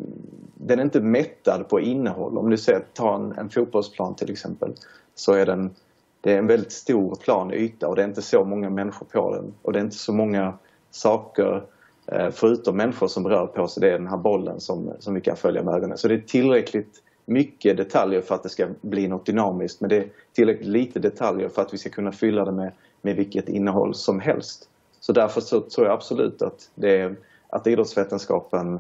[0.55, 2.39] den är inte mättad på innehåll.
[2.39, 4.75] Om du ser, ta en, en fotbollsplan till exempel,
[5.15, 5.75] så är den
[6.21, 9.35] det är en väldigt stor plan yta och det är inte så många människor på
[9.35, 9.55] den.
[9.63, 10.59] Och det är inte så många
[10.91, 11.63] saker
[12.13, 13.81] Eh, förutom människor som rör på sig.
[13.81, 15.99] Det är den här bollen som, som vi kan följa med ögonen.
[15.99, 19.81] Så det är tillräckligt mycket detaljer för att det ska bli något dynamiskt.
[19.81, 23.17] Men det är tillräckligt lite detaljer för att vi ska kunna fylla det med, med
[23.17, 24.69] vilket innehåll som helst.
[25.01, 27.17] Så därför så tror jag absolut att, det är,
[27.49, 28.79] att idrottsvetenskapen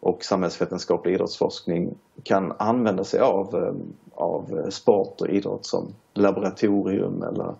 [0.00, 3.74] och samhällsvetenskaplig idrottsforskning kan använda sig av, eh,
[4.14, 7.54] av sport och idrott som laboratorium eller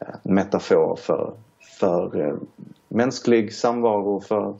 [0.00, 1.32] eh, metafor för,
[1.80, 2.36] för
[2.94, 4.54] mänsklig samvaro, för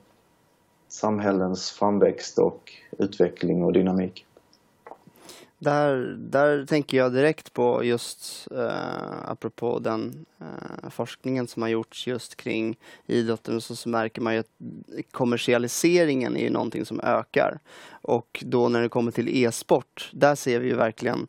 [0.88, 4.26] samhällens framväxt och utveckling och dynamik.
[5.58, 12.06] Där, där tänker jag direkt på just eh, apropå den eh, forskningen som har gjorts
[12.06, 14.50] just kring idrotten så, så märker man ju att
[15.10, 17.58] kommersialiseringen är ju någonting som ökar.
[18.02, 21.26] Och då när det kommer till e-sport, där ser vi ju verkligen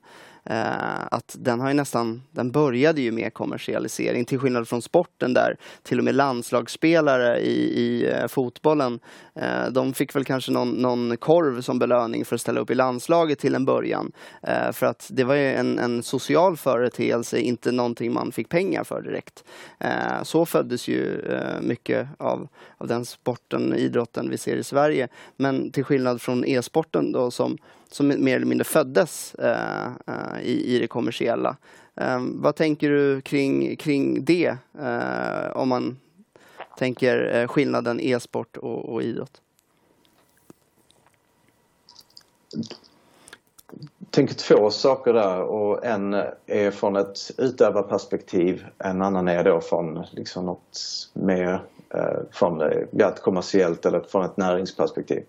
[0.49, 5.33] Eh, att den har ju nästan, den började ju med kommersialisering till skillnad från sporten
[5.33, 8.99] där till och med landslagsspelare i, i eh, fotbollen,
[9.35, 12.75] eh, de fick väl kanske någon, någon korv som belöning för att ställa upp i
[12.75, 14.11] landslaget till en början.
[14.43, 18.83] Eh, för att det var ju en, en social företeelse, inte någonting man fick pengar
[18.83, 19.43] för direkt.
[19.79, 21.21] Eh, så föddes ju
[21.61, 25.07] mycket av, av den sporten, idrotten vi ser i Sverige.
[25.37, 27.57] Men till skillnad från e-sporten då som
[27.95, 29.87] som mer eller mindre föddes eh,
[30.41, 31.57] i, i det kommersiella.
[31.95, 34.57] Eh, vad tänker du kring, kring det?
[34.79, 35.97] Eh, om man
[36.77, 39.41] tänker skillnaden e-sport och, och idrott?
[44.09, 46.13] tänker två saker där och en
[46.45, 50.79] är från ett utövarperspektiv, en annan är då från liksom något
[51.13, 51.63] mer
[51.95, 52.59] eh, från
[52.91, 55.23] ja, ett kommersiellt eller från ett näringsperspektiv.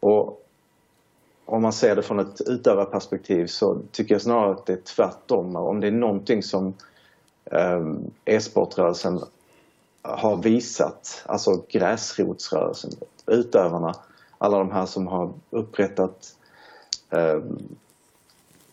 [0.00, 0.44] Och
[1.50, 5.56] om man ser det från ett utövarperspektiv så tycker jag snarare att det är tvärtom.
[5.56, 6.74] Om det är någonting som
[7.50, 9.20] ehm, e-sportrörelsen
[10.02, 12.90] har visat, alltså gräsrotsrörelsen,
[13.26, 13.94] utövarna,
[14.38, 16.36] alla de här som har upprättat
[17.10, 17.58] ehm,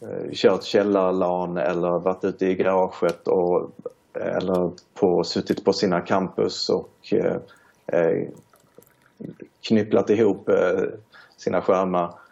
[0.02, 3.72] eh, kört källarlan eller varit ute i garaget och,
[4.14, 7.38] eller på, suttit på sina campus och eh,
[7.88, 8.28] eh
[9.62, 10.84] knypplat ihop eh,
[11.38, 12.25] sina skärmar eh,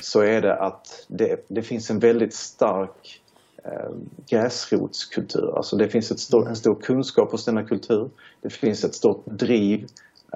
[0.00, 3.22] så är det att det, det finns en väldigt stark
[3.64, 3.90] eh,
[4.28, 5.56] gräsrotskultur.
[5.56, 8.10] Alltså det finns ett stor, en stor kunskap hos denna kultur.
[8.40, 9.86] Det finns ett stort driv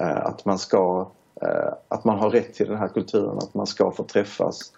[0.00, 1.10] eh, att man ska
[1.88, 4.72] att man har rätt till den här kulturen, att man ska få träffas.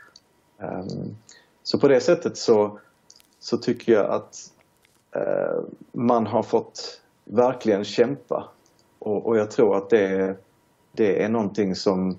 [0.59, 1.16] Um,
[1.62, 2.79] så på det sättet så,
[3.40, 4.37] så tycker jag att
[5.16, 5.61] eh,
[5.92, 8.49] man har fått verkligen kämpa.
[8.99, 10.37] Och, och jag tror att det,
[10.92, 12.18] det är någonting som,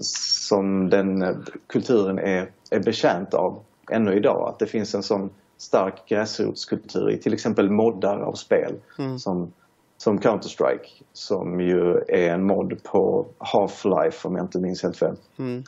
[0.00, 4.48] som den kulturen är, är bekänt av ännu idag.
[4.48, 9.18] Att det finns en sån stark gräsrotskultur i till exempel moddar av spel mm.
[9.18, 9.52] som,
[9.96, 15.16] som Counter-Strike som ju är en mod på Half-Life om jag inte minns helt fel.
[15.38, 15.64] Mm.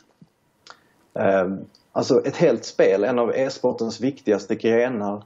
[1.13, 1.65] Um,
[1.97, 5.23] Alltså ett helt spel, en av e-sportens viktigaste grenar,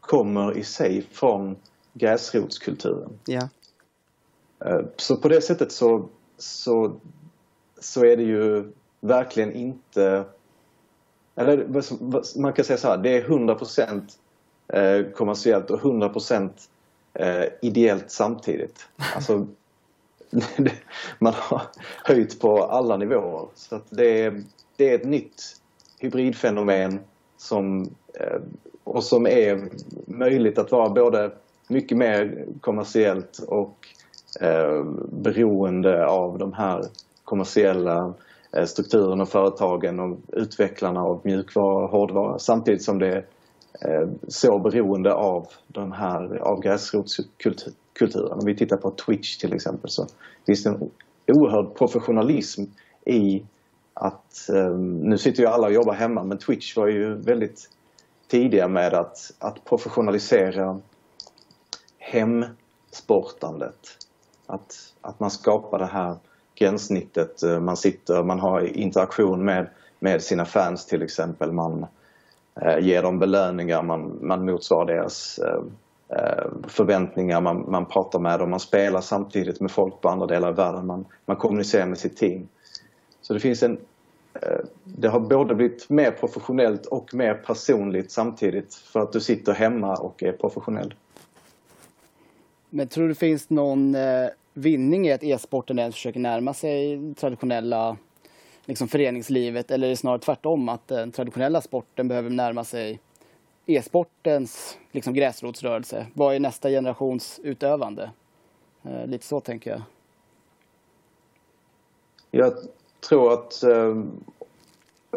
[0.00, 1.56] kommer i sig från
[1.92, 3.18] gräsrotskulturen.
[3.26, 3.48] Ja.
[4.64, 6.92] Eh, så på det sättet så, så,
[7.80, 10.24] så är det ju verkligen inte...
[11.36, 11.66] Eller
[12.40, 14.02] man kan säga så här, det är 100%
[14.72, 16.50] eh, kommersiellt och 100%
[17.14, 18.88] eh, ideellt samtidigt.
[19.14, 19.46] Alltså,
[21.18, 21.62] man har
[22.04, 23.48] höjt på alla nivåer.
[23.54, 24.42] Så det, är,
[24.76, 25.42] det är ett nytt
[25.98, 27.00] hybridfenomen
[27.36, 27.82] som,
[28.14, 28.40] eh,
[28.84, 29.68] och som är
[30.06, 31.32] möjligt att vara både
[31.68, 33.88] mycket mer kommersiellt och
[34.40, 36.84] eh, beroende av de här
[37.30, 38.14] kommersiella
[38.56, 43.24] eh, strukturen och företagen och utvecklarna av mjukvara och hårdvara samtidigt som det
[43.80, 48.32] är så beroende av den här av gräsrotskulturen.
[48.32, 50.06] Om vi tittar på Twitch till exempel så
[50.46, 50.90] finns det en
[51.32, 52.62] oerhörd professionalism
[53.06, 53.42] i
[53.94, 57.70] att, eh, nu sitter ju alla och jobbar hemma men Twitch var ju väldigt
[58.28, 60.80] tidiga med att, att professionalisera
[61.98, 63.78] hemsportandet.
[64.46, 66.16] Att, att man skapar det här
[66.60, 71.52] gränssnittet, eh, man sitter, man har interaktion med, med sina fans till exempel.
[71.52, 71.86] Man
[72.62, 75.62] eh, ger dem belöningar, man, man motsvarar deras eh,
[76.18, 80.48] eh, förväntningar, man, man pratar med dem, man spelar samtidigt med folk på andra delar
[80.48, 82.48] av världen, man, man kommunicerar med sitt team.
[83.22, 83.78] Så det finns en
[84.34, 89.52] eh, det har både blivit mer professionellt och mer personligt samtidigt för att du sitter
[89.52, 90.94] hemma och är professionell.
[92.70, 97.00] Men tror du det finns någon eh, vinning i att e-sporten ens försöker närma sig
[97.14, 97.96] traditionella
[98.64, 103.00] liksom föreningslivet eller är det snarare tvärtom att den traditionella sporten behöver närma sig
[103.66, 106.06] e-sportens liksom gräsrotsrörelse?
[106.14, 108.10] Vad är nästa generations utövande?
[108.82, 109.82] Eh, lite så tänker jag.
[112.30, 112.52] Jag
[113.08, 113.96] tror att eh,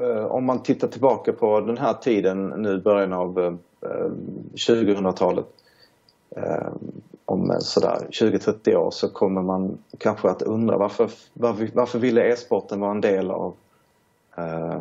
[0.04, 3.54] eh om man tittar tillbaka på den här tiden nu början av eh,
[4.54, 5.46] 2000-talet
[6.36, 6.74] eh,
[7.26, 12.24] om eh, sådär 20-30 år så kommer man kanske att undra varför, varför, varför ville
[12.34, 13.54] e-sporten vara en del av,
[14.36, 14.80] eh,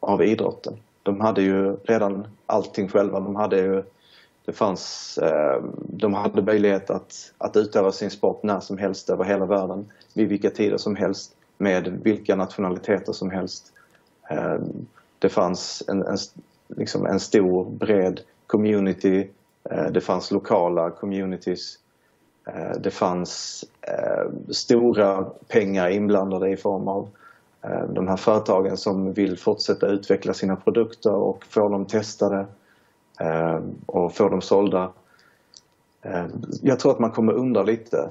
[0.00, 0.76] av idrotten?
[1.02, 3.20] De hade ju redan allting själva.
[3.20, 3.82] De hade ju,
[4.44, 9.24] det fanns, eh, de hade möjlighet att, att utöva sin sport när som helst över
[9.24, 13.72] hela världen vid vilka tider som helst med vilka nationaliteter som helst.
[14.30, 14.58] Eh,
[15.18, 16.16] det fanns en, en,
[16.68, 19.28] liksom en stor bred community,
[19.70, 21.78] Eh, det fanns lokala communities,
[22.46, 27.08] eh, det fanns eh, stora pengar inblandade i form av
[27.88, 32.46] de här företagen som vill fortsätta utveckla sina produkter och få dem testade
[33.86, 34.92] och få dem sålda.
[36.62, 38.10] Jag tror att man kommer undra lite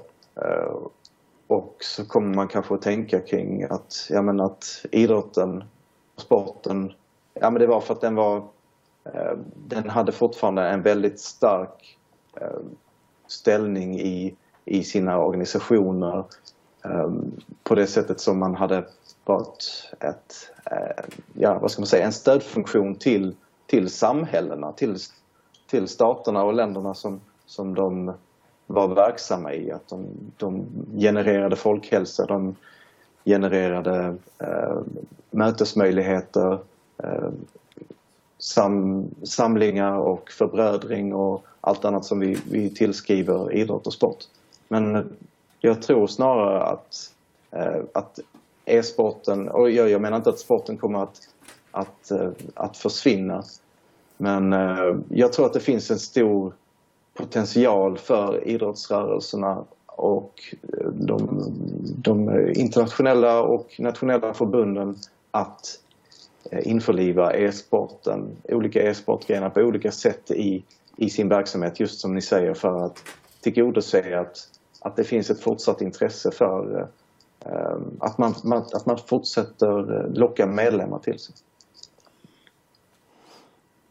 [1.48, 5.64] och så kommer man kanske att tänka kring att, ja, men att idrotten,
[6.18, 6.94] sporten,
[7.34, 8.44] ja men det var för att den var,
[9.14, 9.38] Eh,
[9.68, 11.98] den hade fortfarande en väldigt stark
[12.42, 12.60] eh,
[13.28, 14.36] ställning i,
[14.66, 16.24] i sina organisationer.
[16.86, 17.12] Eh,
[17.64, 18.86] på det sättet som man hade
[19.26, 20.52] varit ett,
[21.34, 23.36] ja vad ska man säga, en stödfunktion till,
[23.66, 24.98] till samhällena, till,
[25.70, 28.14] till staterna och länderna som, som de
[28.68, 29.72] var verksamma i.
[29.72, 30.06] Att de,
[30.38, 30.66] de
[30.98, 32.56] genererade folkhälsa, de
[33.26, 34.78] genererade eh,
[35.32, 36.60] mötesmöjligheter,
[37.04, 37.30] eh,
[38.40, 44.24] sam, samlingar och förbrödring och allt annat som vi, vi tillskriver idrott och sport.
[44.68, 45.14] Men
[45.60, 47.12] jag tror snarare att,
[47.52, 48.20] eh, att
[48.66, 51.30] e-sporten, och jag, jag menar inte att sporten kommer att,
[51.72, 53.44] att, eh, att försvinna,
[54.18, 56.54] men eh, jag tror att det finns en stor
[57.14, 61.44] potential för idrottsrörelserna och eh, de,
[61.98, 64.96] de internationella och nationella förbunden
[65.32, 65.80] att
[66.44, 70.64] Eh, införliva e-sporten, olika e-sportgrenar på olika sätt i,
[70.96, 73.04] i sin verksamhet just som ni säger för att
[73.42, 74.50] tillgodose att,
[74.82, 76.88] att det finns ett fortsatt intresse för
[77.46, 81.36] eh, att, man, man, att man fortsätter eh, locka medlemmar till sig.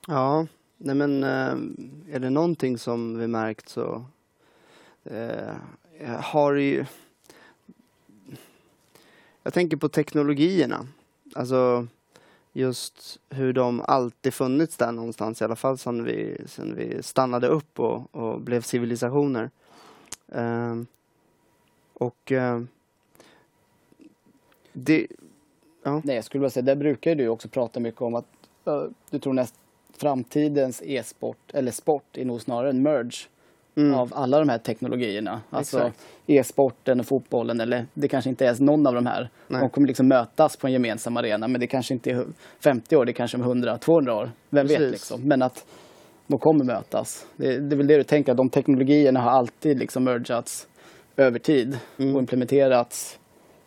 [0.06, 0.46] Ja,
[0.76, 4.04] nej men eh, är det någonting som vi märkt så
[5.04, 5.54] eh,
[6.20, 6.84] har ju...
[9.42, 10.86] Jag tänker på teknologierna.
[11.34, 11.86] Alltså
[12.58, 17.46] just hur de alltid funnits där någonstans, i alla fall sedan vi, sedan vi stannade
[17.46, 19.50] upp och, och blev civilisationer.
[20.36, 20.82] Uh,
[21.94, 22.62] och uh,
[24.72, 25.06] det...
[25.82, 26.02] Ja.
[26.04, 28.26] Nej, jag skulle bara säga, där brukar du också prata mycket om att
[28.66, 29.54] uh, du tror näst
[29.96, 33.28] framtidens e-sport, eller sport, är nog snarare en merge
[33.78, 33.94] mm.
[33.94, 35.40] av alla de här teknologierna.
[35.50, 35.92] Alltså
[36.26, 39.30] e-sporten och fotbollen eller det kanske inte är någon av de här.
[39.48, 39.60] Nej.
[39.60, 42.26] De kommer liksom mötas på en gemensam arena men det kanske inte är
[42.64, 44.30] 50 år, det kanske är 100-200 år.
[44.50, 44.80] Vem Precis.
[44.80, 45.28] vet liksom.
[45.28, 45.66] Men att
[46.26, 47.26] de kommer mötas.
[47.36, 50.68] Det, det är väl det du tänker, att de teknologierna har alltid liksom mergats
[51.16, 52.14] över tid mm.
[52.14, 53.18] och implementerats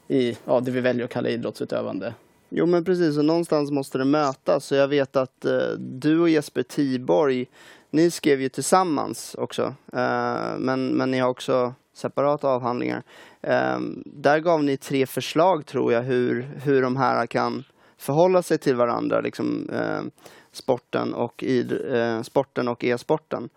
[0.07, 2.13] i ja, det vi väljer att kalla idrottsutövande.
[2.53, 4.65] Jo men precis, och någonstans måste det mötas.
[4.65, 7.47] Så jag vet att eh, du och Jesper Tiborg
[7.89, 13.03] ni skrev ju tillsammans också, Eh, men, men ni har också separata avhandlingar.
[13.41, 17.63] Eh, där gav ni tre förslag tror jag hur, hur de här kan
[17.97, 20.03] förhålla sig till varandra, liksom eh, eh,
[20.51, 22.67] sporten och e-sporten.
[22.67, 23.49] och e-sporten.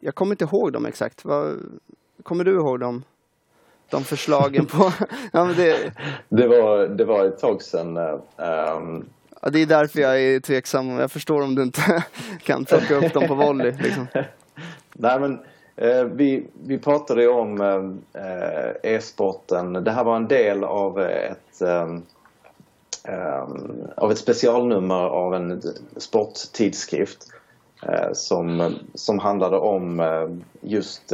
[0.00, 1.24] jag kommer inte ihåg dem exakt.
[1.24, 1.58] Vad,
[2.22, 3.02] kommer du ihåg dem?
[3.90, 4.92] De förslagen på...
[5.32, 5.92] ja, det...
[6.28, 7.96] Det, var, det var ett tag sedan.
[7.96, 9.10] Um
[9.42, 10.88] Ja, det är därför jag är tveksam.
[10.88, 12.04] Jag förstår om du inte
[12.42, 13.72] kan plocka upp dem på volley.
[13.80, 14.06] Liksom.
[14.92, 15.40] Nej, men
[15.76, 17.60] eh, vi, vi pratade ju om
[18.12, 19.72] eh, e-sporten.
[19.72, 21.88] Det här var en del av ett, eh,
[23.04, 23.46] eh
[23.96, 25.62] av ett specialnummer av en
[25.96, 27.26] sporttidskrift
[27.82, 30.28] eh, som, som handlade om eh,
[30.60, 31.12] just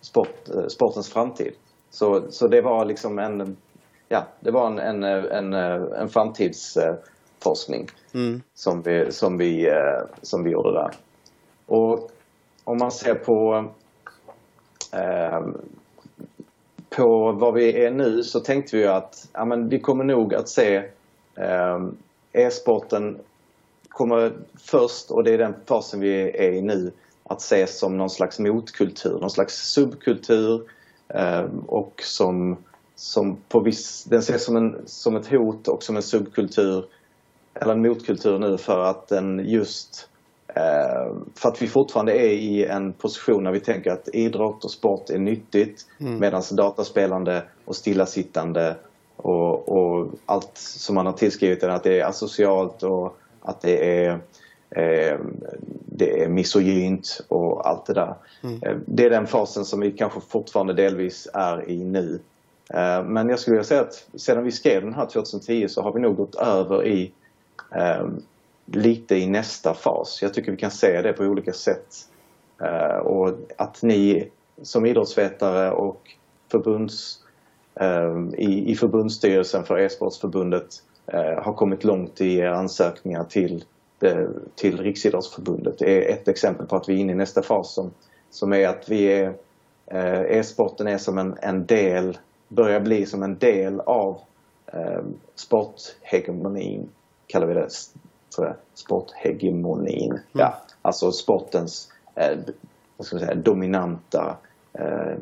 [0.00, 1.52] sport, sportens framtid.
[1.90, 3.56] Så, så det var liksom en,
[4.08, 6.78] ja, det var en, en, en, en framtids
[7.42, 8.42] forskning mm.
[8.54, 10.90] som, vi, som, vi, eh, som vi gjorde där.
[11.66, 12.10] Och
[12.64, 13.64] om man ser på
[14.92, 15.46] eh,
[16.90, 20.48] på vad vi är nu så tänkte vi att ja, men vi kommer nog att
[20.48, 20.76] se
[21.34, 21.78] eh,
[22.32, 23.18] e-sporten
[23.88, 26.92] kommer först, och det är den fasen vi är i nu,
[27.24, 30.62] att ses som någon slags motkultur, någon slags subkultur
[31.66, 32.56] och som,
[32.94, 36.84] som på viss, den ses som, en, som ett hot och som en subkultur
[37.54, 40.08] eller en motkultur nu för att den just
[40.48, 44.70] eh, för att vi fortfarande är i en position när vi tänker att idrott och
[44.70, 46.18] sport är nyttigt mm.
[46.18, 48.76] medan dataspelande och stillasittande
[49.16, 54.04] och, och, allt som man har tillskrivit den att det är asocialt och att det
[54.04, 54.20] är
[54.70, 55.18] eh,
[55.86, 58.14] det är misogynt och allt det där.
[58.42, 58.62] Mm.
[58.62, 62.20] Eh, det är den fasen som vi kanske fortfarande delvis är i nu.
[62.74, 65.92] Eh, men jag skulle vilja säga att sedan vi skrev den här 2010 så har
[65.92, 67.12] vi nog gått över i
[67.74, 68.06] eh,
[68.66, 70.22] lite i nästa fas.
[70.22, 72.08] Jag tycker vi kan se det på olika sätt.
[73.02, 74.30] Och att ni
[74.62, 76.00] som idrottsvetare och
[76.50, 77.18] förbunds,
[78.36, 83.64] i, i förbundsstyrelsen för e-sportsförbundet eh, har kommit långt i era ansökningar till,
[84.54, 85.78] till Riksidrottsförbundet.
[85.78, 87.90] Det är ett exempel på att vi är inne i nästa fas som,
[88.30, 89.34] som är att vi är
[89.86, 92.18] eh, e-sporten är som en, en del,
[92.48, 94.20] börjar bli som en del av
[94.66, 95.02] eh,
[95.34, 96.88] sporthegemonin
[97.26, 97.68] kallar vi det
[98.34, 100.10] tror jag, sporthegemonin.
[100.10, 100.22] Mm.
[100.32, 102.38] Ja, alltså sportens eh,
[102.96, 104.36] vad ska man säga, dominanta
[104.72, 105.16] eh,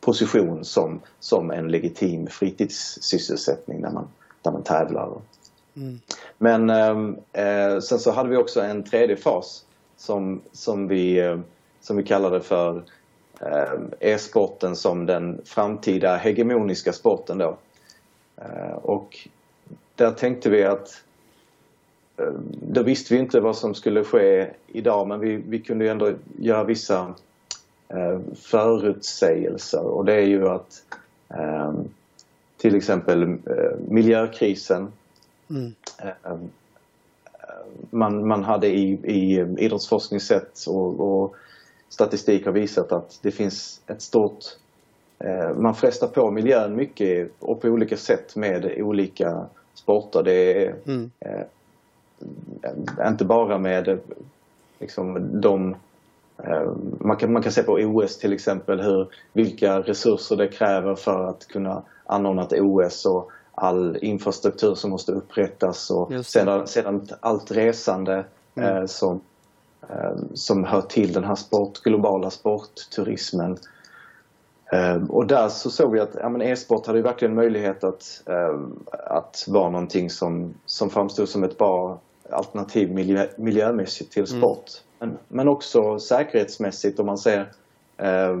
[0.00, 4.08] position som, som en legitim fritidssysselsättning när man,
[4.42, 5.20] där man tävlar.
[5.80, 6.00] Mm.
[6.38, 9.64] Men ehm, eh, sen så hade vi också en tredje fas
[9.96, 11.38] som, som, vi, eh,
[11.80, 12.82] som vi kallade för
[13.40, 17.56] ehm, e-sporten som den framtida hegemoniska sporten då.
[18.36, 19.28] Eh, och
[19.94, 21.02] där tänkte vi att
[22.16, 25.90] ehm, då visste vi inte vad som skulle ske idag men vi, vi kunde ju
[25.90, 27.14] ändå göra vissa
[27.88, 30.82] eh, förutsägelser och det är ju att
[32.56, 34.92] till exempel eh, miljökrisen
[35.50, 35.74] mm
[37.90, 41.36] man, man hade i, i idrottsforskning sett och, och,
[41.88, 44.44] statistik har visat att det finns ett stort
[45.18, 50.22] eh, man frestar på miljön mycket och på olika sätt med olika sporter.
[50.22, 51.10] Det är mm.
[53.08, 53.98] inte bara med
[54.78, 55.76] liksom, de
[57.00, 61.24] man kan, man kan se på OS till exempel hur, vilka resurser det kräver för
[61.24, 67.50] att kunna anordna ett OS och all infrastruktur som måste upprättas och sedan, sedan allt
[67.50, 68.24] resande
[68.54, 68.76] mm.
[68.76, 69.20] eh, som,
[69.88, 73.58] eh, som hör till den här sport, globala sportturismen.
[74.72, 79.44] Eh, och där så såg vi att ja, e-sport hade verkligen möjlighet att, eh, att
[79.48, 84.40] vara någonting som, som framstod som ett bra alternativ miljö, miljömässigt till mm.
[84.40, 84.64] sport.
[84.68, 84.80] Mm.
[84.98, 87.52] Men, men också säkerhetsmässigt om man ser
[87.96, 88.36] eh,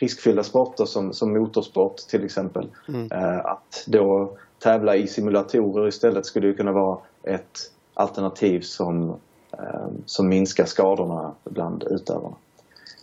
[0.00, 2.68] riskfyllda sporter som, som motorsport till exempel.
[2.88, 3.12] Mm.
[3.12, 7.58] Eh, att då tävla i simulatorer istället skulle ju kunna vara ett
[7.94, 9.10] alternativ som,
[9.52, 12.36] eh, som minskar skadorna bland utövarna.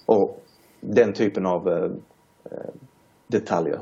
[0.05, 0.43] Och
[0.81, 1.91] den typen av eh,
[3.27, 3.79] detaljer.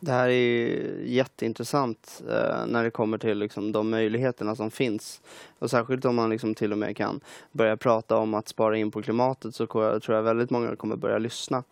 [0.00, 5.20] Det här är jätteintressant eh, när det kommer till liksom, de möjligheterna som finns.
[5.58, 7.20] Och särskilt om man liksom, till och med kan
[7.52, 11.18] börja prata om att spara in på klimatet så tror jag väldigt många kommer börja
[11.18, 11.62] lyssna.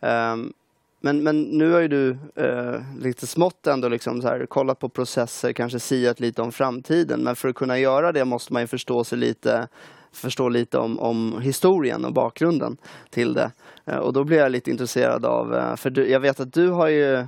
[0.00, 0.36] Eh,
[1.00, 4.88] men, men nu har ju du eh, lite smått ändå liksom så här, kollat på
[4.88, 7.20] processer, kanske siat lite om framtiden.
[7.20, 9.68] Men för att kunna göra det måste man ju förstå sig lite
[10.12, 12.76] förstå lite om, om historien och bakgrunden
[13.10, 13.50] till det.
[13.84, 16.68] Eh, och då blir jag lite intresserad av, eh, för du, jag vet att du
[16.68, 17.26] har ju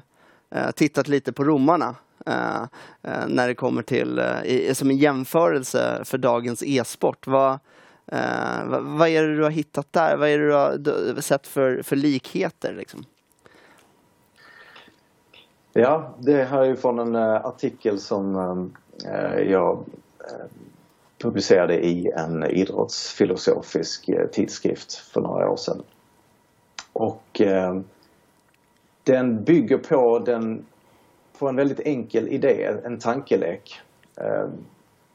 [0.50, 1.94] Eh, tittat lite på romarna
[2.26, 2.62] eh,
[3.02, 4.22] eh, när det kommer till,
[4.72, 7.26] som en jämförelse för dagens e-sport.
[7.26, 7.58] Vad,
[8.64, 10.16] vad, vad, är det du har hittat där?
[10.16, 10.46] Vad är det
[10.78, 12.74] du har sett för, för likheter?
[12.74, 13.04] Liksom?
[15.72, 18.72] Ja, det här är ju från en artikel som
[19.46, 19.84] jag
[21.18, 25.82] publicerade i en idrottsfilosofisk tidskrift för några år sedan.
[26.92, 27.40] Och
[29.06, 30.64] den bygger på, den,
[31.38, 33.80] på en väldigt enkel idé, en tankelek.
[34.16, 34.48] Eh,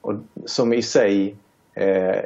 [0.02, 0.14] och
[0.46, 1.36] som i sig
[1.74, 2.20] eh,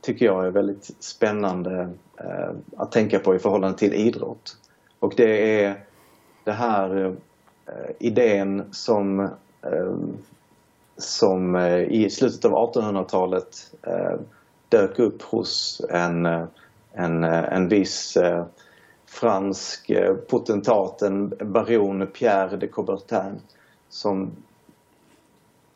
[0.00, 4.56] tycker jag är väldigt spännande eh, att tänka på i förhållande till idrott.
[4.98, 5.84] Och det är
[6.44, 7.04] det här
[7.66, 9.20] eh, idén som,
[9.62, 9.94] eh,
[10.96, 14.14] som eh, i slutet av 1800-talet eh,
[14.68, 16.44] dök upp hos en, eh,
[16.92, 18.16] en, eh, en viss
[19.10, 23.40] fransk eh, potentaten baron Pierre de Coubertin
[23.88, 24.30] som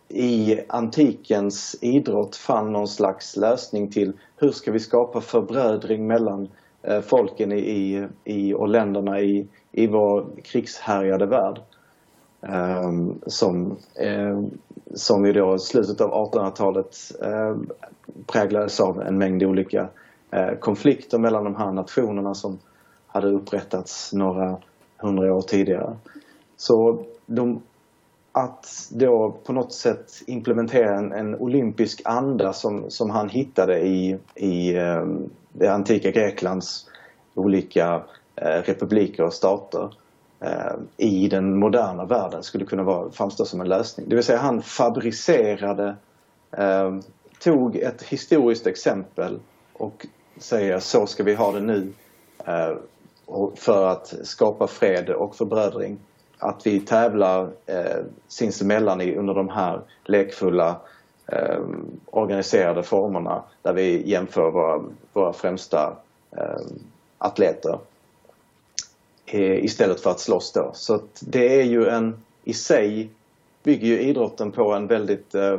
[0.08, 6.48] i antikens idrott fann någon slags lösning till hur ska vi skapa förbrödring mellan
[6.82, 11.60] eh, folken i, i, och länderna i, i vår krigshärjade värld.
[12.40, 14.50] Um, som, um,
[14.94, 17.70] som ju då i slutet av 1800-talet um,
[18.26, 19.88] präglades av en mängd olika
[20.34, 22.58] uh, konflikter mellan de här nationerna som
[23.14, 24.56] hade upprättats några
[24.96, 25.96] hundra år tidigare.
[26.56, 27.62] Så de,
[28.32, 34.18] att då på något sätt implementera en, en olympisk anda som, som han hittade i,
[34.34, 35.06] i eh,
[35.52, 36.90] det antika Greklands
[37.34, 38.02] olika
[38.36, 39.94] eh, republiker och stater
[40.40, 44.08] eh, i den moderna världen skulle kunna vara, framstå som en lösning.
[44.08, 45.96] Det vill säga han fabricerade,
[46.56, 46.98] eh,
[47.40, 49.38] tog ett historiskt exempel
[49.72, 50.06] och
[50.38, 51.92] säger så ska vi ha det nu.
[52.46, 52.76] Eh,
[53.54, 55.98] för att skapa fred och förbrödring.
[56.38, 60.76] Att vi tävlar eh, sinsemellan i, under de här lekfulla
[61.26, 61.60] eh,
[62.06, 64.82] organiserade formerna där vi jämför våra,
[65.12, 65.96] våra främsta
[66.30, 66.60] eh,
[67.18, 67.78] atleter
[69.26, 70.70] eh, istället för att slåss då.
[70.74, 73.10] Så det är ju en, i sig
[73.62, 75.52] bygger ju idrotten på en väldigt eh,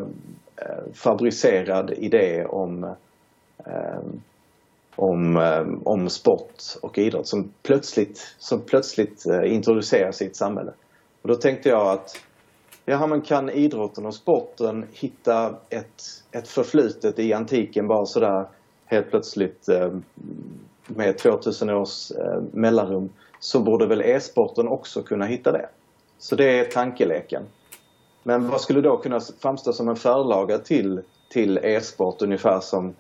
[0.56, 2.84] eh fabricerad idé om
[3.58, 4.00] eh,
[4.96, 10.72] om, eh, om sport och idrott som plötsligt, som plötsligt eh, introduceras i ett samhälle.
[11.22, 12.22] Och då tänkte jag att
[12.86, 18.46] ja, men kan idrotten och sporten hitta ett, ett förflutet i antiken bara sådär
[18.86, 19.98] helt plötsligt eh,
[20.88, 22.12] med 2000 års
[22.52, 25.70] mellanrum så borde väl e-sporten också kunna hitta det.
[26.18, 27.44] Så det är tankeleken.
[28.24, 32.94] Men vad skulle då kunna framstå som en förlaga till, till e-sport ungefär som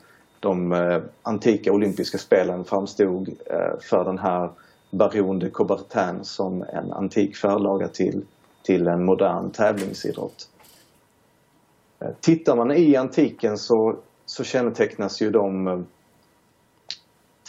[0.45, 4.49] de eh, antika olympiska spelen framstod eh, för den här
[4.91, 8.25] Baron de Coubertin som en antik förlaga till,
[8.63, 10.49] till en modern tävlingsidrott.
[11.99, 15.79] Eh, tittar man i antiken så, så kännetecknas ju de eh,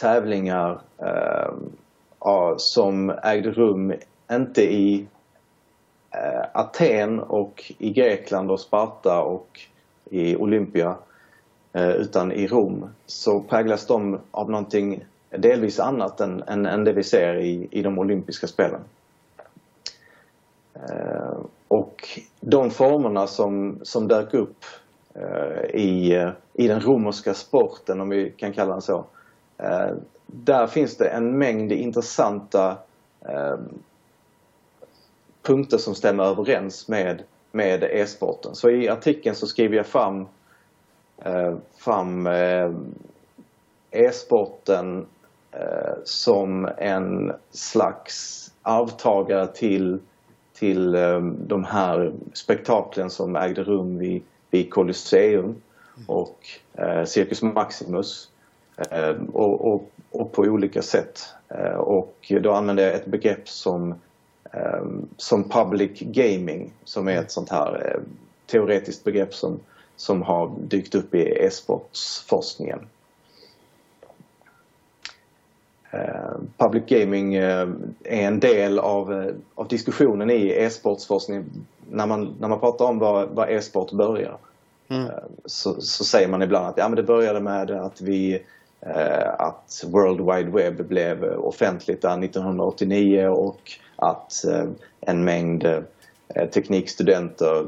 [0.01, 1.53] tävlingar eh,
[2.57, 3.93] som ägde rum
[4.31, 5.07] inte i
[6.11, 9.59] eh, Aten och i Grekland och Sparta och
[10.09, 10.97] i Olympia
[11.77, 16.93] Eh, utan i Rom så präglas de av någonting delvis annat än, än, än det
[16.93, 18.81] vi ser i, i de olympiska spelen.
[20.73, 24.65] Eh, och de formerna som, som dök upp
[25.13, 29.05] eh, i, i den romerska sporten, om vi kan kalla den så,
[30.25, 32.77] där finns det en mängd intressanta
[35.41, 38.55] punkter som stämmer överens med, med e-sporten.
[38.55, 40.27] Så i artikeln så skriver jag fram,
[41.21, 42.71] Eh, fram eh,
[43.91, 45.05] e-sporten
[45.51, 49.99] eh, som en slags arvtagare till,
[50.53, 55.55] till eh, de här spektaklen som ägde rum vid, vid Colosseum
[56.07, 56.39] och
[56.73, 58.29] eh, Circus Maximus.
[58.77, 61.19] Eh, och, och, och, på olika sätt.
[61.49, 63.95] Eh, och då använder jag ett begrepp som,
[64.53, 64.85] eh,
[65.17, 67.99] som public gaming som är ett sånt här
[68.45, 69.59] teoretiskt begrepp som,
[69.97, 72.79] som har dykt upp i e-sportsforskningen.
[76.57, 81.45] Public gaming är en del av, av diskussionen i e-sportsforskning.
[81.89, 84.37] När man, när man pratar om var, var e-sport börjar
[84.89, 85.09] mm.
[85.45, 88.43] så, så säger man ibland att ja, men det började med att vi
[88.81, 94.65] Eh, att World Wide Web blev offentligt 1989 och att eh,
[95.01, 97.65] en mängd eh, teknikstudenter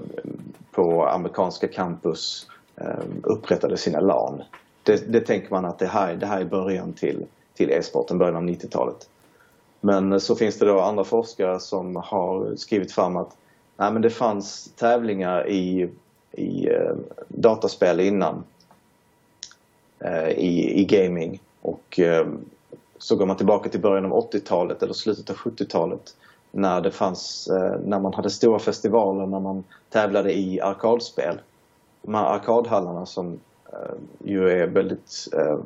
[0.80, 4.44] på amerikanska campus ehm, upprättade sina LAN.
[4.84, 8.36] Det, det tänker man att det här, det här är början till, till e-sporten, början
[8.36, 9.10] av 90-talet.
[9.82, 13.38] Men så finns det då andra forskare som har skrivit fram att
[13.78, 15.90] nej, men det fanns tävlingar i,
[16.32, 16.96] i eh,
[17.28, 18.44] dataspel innan
[20.00, 21.42] Eh, i, i gaming.
[21.62, 22.28] Och eh,
[22.98, 26.16] så går man tillbaka till början av 80-talet eller slutet av 70-talet
[26.52, 31.41] när det fanns, eh, när man hade stora festivaler när man tävlade i arkadspel.
[32.02, 33.39] De här arkadhallarna som
[33.74, 35.60] eh, ju är väldigt, eh,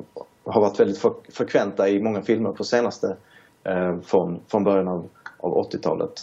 [0.44, 3.16] har varit väldigt frekventa i många filmer på senaste
[4.02, 6.20] från, från början av, av 80-talet.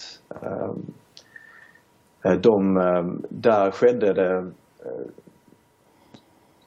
[2.41, 2.73] De,
[3.29, 4.51] där skedde det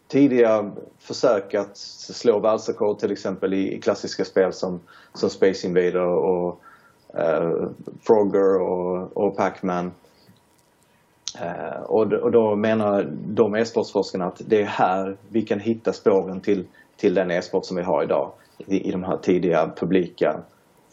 [0.09, 4.81] tidiga försök att slå världsrekord till exempel i, i klassiska spel som,
[5.13, 6.61] som Space Invader och
[7.19, 7.69] Eh,
[8.01, 9.93] Frogger och, och Pac-Man.
[11.41, 16.41] Eh, och, och då menar de e-sportsforskarna att det är här vi kan hitta spåren
[16.41, 20.41] till, till den e-sport som vi har idag i, i de här tidiga publika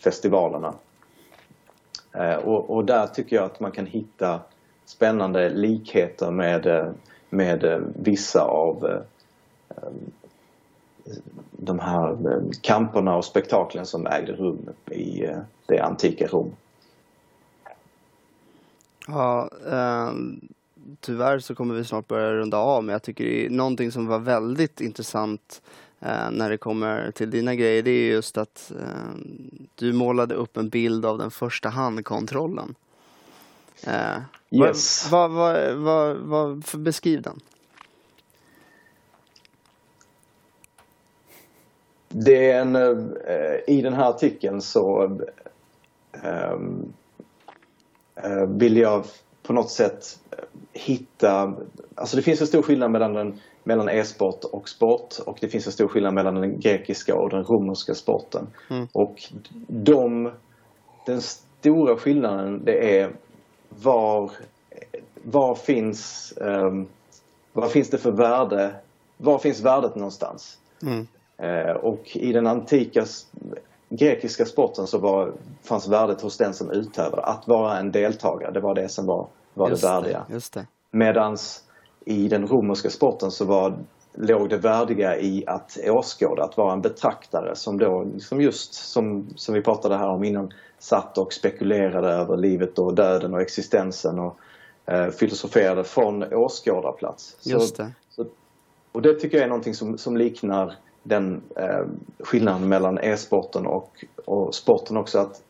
[0.04, 0.74] festivalerna.
[2.14, 4.40] Eh, och, och, där tycker jag att man kan hitta
[4.86, 6.94] spännande likheter med
[7.32, 9.04] med vissa av
[11.52, 12.18] de här
[12.62, 15.28] kamperna och spektaklen som ägde rum i
[15.66, 16.52] det antika Rom.
[19.08, 20.12] Ja, eh,
[21.00, 24.08] tyvärr så kommer vi snart börja runda av, men jag tycker det är någonting som
[24.08, 25.62] var väldigt intressant
[26.00, 29.20] eh, när det kommer till dina grejer, det är just att eh,
[29.76, 32.76] du målade upp en bild av den första handkontrollen.
[33.84, 34.18] Eh,
[34.50, 35.12] yes.
[35.12, 35.32] Vad,
[35.76, 37.40] vad, vad, beskriv den.
[42.14, 45.04] Det är en, eh, I den här artikeln så
[46.54, 46.94] um,
[48.48, 49.06] vill jag
[49.44, 50.20] på något sätt
[50.74, 51.54] hitta...
[51.96, 55.66] Alltså det finns en stor skillnad mellan, den, mellan e-sport och sport och det finns
[55.68, 58.48] en stor skillnad mellan den grekiska och den romerska sporten.
[58.70, 58.88] Mm.
[58.94, 59.16] Och
[59.68, 60.32] de,
[61.06, 63.12] den stora skillnaden det är
[63.70, 64.32] var,
[65.24, 66.88] var finns, um,
[67.54, 68.76] vad finns det för värde?
[69.18, 70.58] Var finns värdet någonstans?
[70.84, 71.08] Mm.
[71.44, 73.06] Uh, och i den antika
[73.90, 75.34] grekiska sporten så var,
[75.64, 77.22] fanns värdet hos den som utövade.
[77.22, 80.26] Att vara en deltagare, det var det som var, var det värdiga.
[80.54, 81.64] Det, Medans
[82.06, 83.78] i den romerska sporten så var,
[84.14, 89.28] låg det värdiga i att åskåda, att vara en betraktare som då, som just som,
[89.36, 94.20] som vi pratade här om innan, satt och spekulerade över livet och döden och existensen
[94.20, 94.38] och
[94.86, 97.38] eh, filosoferade från åskådarplats.
[97.44, 97.92] Just det.
[98.10, 98.26] Så,
[98.92, 101.86] och det tycker jag är någonting som, som liknar den eh,
[102.20, 105.42] skillnaden mellan e-sporten och, och sporten också att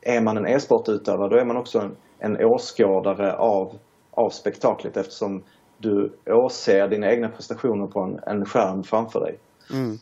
[0.00, 3.78] är man en e-sportutövare då är man också en, en åskådare av,
[4.10, 5.42] av spektaklet eftersom
[5.78, 9.38] du åser dina egna prestationer på en, en skärm framför dig.
[9.72, 9.98] Mm.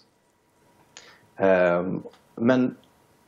[1.37, 2.03] Um,
[2.35, 2.77] men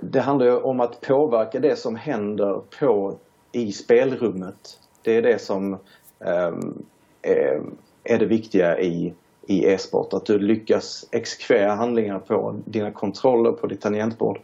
[0.01, 3.19] det handlar ju om att påverka det som händer på,
[3.53, 4.79] i spelrummet.
[5.03, 5.73] Det är det som
[6.19, 6.85] um,
[7.23, 7.63] är,
[8.05, 9.15] är, det viktiga i,
[9.47, 10.13] i e-sport.
[10.13, 14.39] Att du lyckas exekvera handlingar på dina kontroller, på ditt tangentbord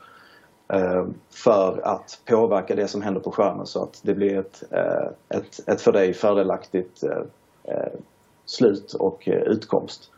[0.69, 5.39] um, för att påverka det som händer på skärmen så att det blir ett, uh,
[5.39, 7.87] ett, ett för dig fördelaktigt uh,
[8.45, 10.11] slut och utkomst.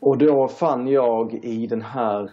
[0.00, 2.30] Och då fann jag i den här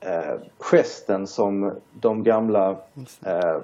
[0.00, 2.76] eh, gesten som de gamla
[3.24, 3.56] eh,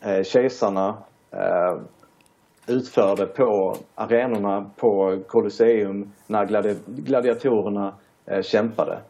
[0.00, 0.96] eh, kejsarna
[1.30, 1.76] eh,
[2.66, 7.94] utförde på arenorna på Colosseum när gladi gladiatorerna
[8.26, 9.00] eh, kämpade.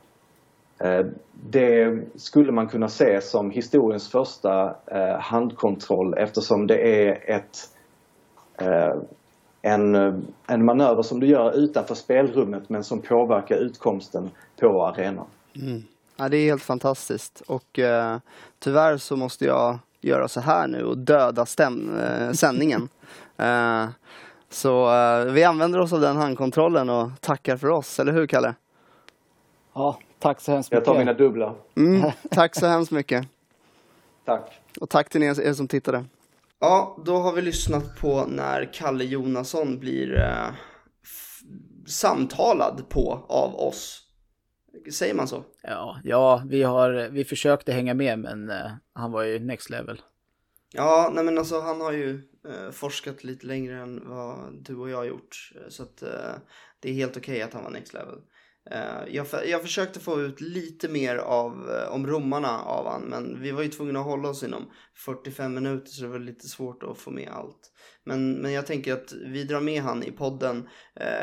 [0.80, 1.06] Eh,
[1.50, 7.56] det skulle man kunna se som historiens första eh, handkontroll eftersom det är ett
[8.60, 9.02] eh,
[9.62, 10.14] en, eh,
[10.46, 14.30] en manöver som du gör utanför spelrummet men som påverkar utkomsten
[14.60, 15.26] på arenan.
[15.56, 15.82] Mm.
[16.16, 18.18] Ja, det är helt fantastiskt och eh,
[18.58, 22.88] tyvärr så måste jag göra så här nu och döda stäm, eh, sändningen.
[23.36, 23.88] eh,
[24.50, 28.54] så eh, vi använder oss av den handkontrollen och tackar för oss, eller hur Kalle?
[29.74, 30.86] Ja, tack så hemskt mycket.
[30.86, 31.54] Jag tar mina dubbla.
[31.76, 33.26] Mm, tack så hemskt mycket.
[34.24, 34.60] tack.
[34.80, 36.04] Och tack till er, er, som tittade.
[36.58, 40.54] Ja, då har vi lyssnat på när Kalle Jonasson blir eh,
[41.86, 44.02] samtalad på av oss
[44.92, 45.44] Säger man så?
[45.62, 50.00] Ja, ja vi, har, vi försökte hänga med men uh, han var ju next level.
[50.72, 52.12] Ja, nej men alltså han har ju
[52.48, 55.52] uh, forskat lite längre än vad du och jag har gjort.
[55.68, 56.08] Så att uh,
[56.80, 58.18] det är helt okej okay att han var next level.
[59.08, 63.62] Jag, jag, försökte få ut lite mer av, om romarna av han, men vi var
[63.62, 67.10] ju tvungna att hålla oss inom 45 minuter så det var lite svårt att få
[67.10, 67.72] med allt.
[68.04, 70.68] Men, men jag tänker att vi drar med han i podden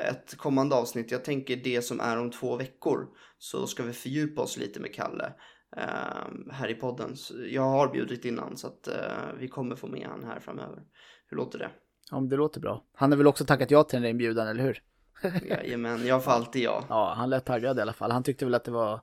[0.09, 1.11] ett kommande avsnitt.
[1.11, 3.07] Jag tänker det som är om två veckor
[3.39, 5.33] så ska vi fördjupa oss lite med Kalle
[5.77, 7.15] eh, här i podden.
[7.49, 8.93] Jag har bjudit innan så att eh,
[9.39, 10.83] vi kommer få med han här framöver.
[11.27, 11.69] Hur låter det?
[12.11, 12.83] Ja, det låter bra.
[12.93, 14.83] Han har väl också tackat ja till den där inbjudan, eller hur?
[15.49, 16.83] Jajamän, jag får alltid ja.
[16.89, 18.11] Ja, han lät taggad i alla fall.
[18.11, 19.01] Han tyckte väl att det var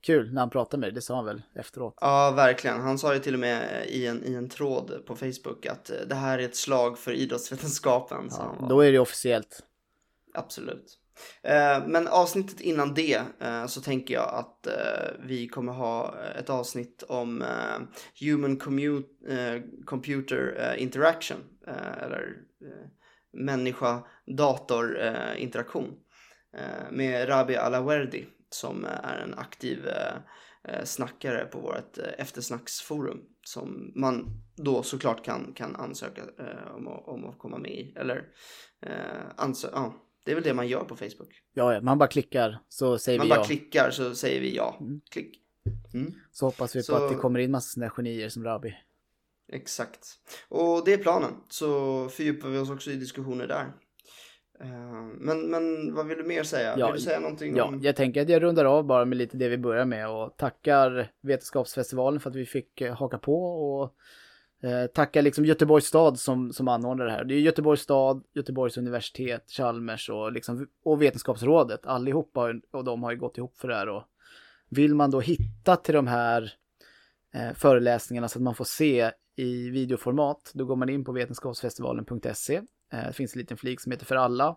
[0.00, 1.94] kul när han pratade med dig, det sa han väl efteråt?
[2.00, 2.80] Ja, verkligen.
[2.80, 5.96] Han sa ju till och med i en, i en tråd på Facebook att eh,
[6.08, 8.28] det här är ett slag för idrottsvetenskapen.
[8.30, 9.62] Ja, då är det officiellt.
[10.34, 10.97] Absolut.
[11.42, 16.50] Eh, men avsnittet innan det eh, så tänker jag att eh, vi kommer ha ett
[16.50, 17.44] avsnitt om
[18.20, 18.56] Human
[19.84, 21.36] Computer Interaction
[22.02, 22.36] eller
[23.32, 24.98] människa-dator
[25.36, 25.94] interaktion
[26.90, 29.88] med Rabi Alawerdi som är en aktiv
[30.84, 36.22] snackare på vårt eftersnacksforum som man då såklart kan, kan ansöka
[36.76, 37.94] om, om att komma med i.
[37.96, 38.24] Eller
[39.36, 41.42] ansöka, ja det är väl det man gör på Facebook.
[41.54, 43.36] Ja, ja man bara klickar så säger man vi ja.
[43.36, 44.76] Man bara klickar så säger vi ja.
[44.80, 45.00] Mm.
[45.10, 45.42] Klick.
[45.94, 46.14] Mm.
[46.32, 46.92] Så hoppas vi så...
[46.92, 48.74] på att det kommer in massa sådana genier som Rabi.
[49.52, 50.06] Exakt.
[50.48, 51.30] Och det är planen.
[51.48, 53.72] Så fördjupar vi oss också i diskussioner där.
[54.60, 56.74] Eh, men, men vad vill du mer säga?
[56.78, 57.80] Ja, vill du säga någonting ja, om...
[57.82, 61.12] jag tänker att jag rundar av bara med lite det vi börjar med och tackar
[61.20, 63.94] Vetenskapsfestivalen för att vi fick haka på och
[64.62, 67.24] Eh, tacka liksom Göteborgs stad som, som anordnar det här.
[67.24, 71.86] Det är Göteborgs stad, Göteborgs universitet, Chalmers och, liksom, och Vetenskapsrådet.
[71.86, 73.88] Allihopa och de har ju gått ihop för det här.
[73.88, 74.02] Och
[74.68, 76.52] vill man då hitta till de här
[77.34, 82.56] eh, föreläsningarna så att man får se i videoformat, då går man in på vetenskapsfestivalen.se.
[82.92, 84.56] Eh, det finns en liten flik som heter för alla.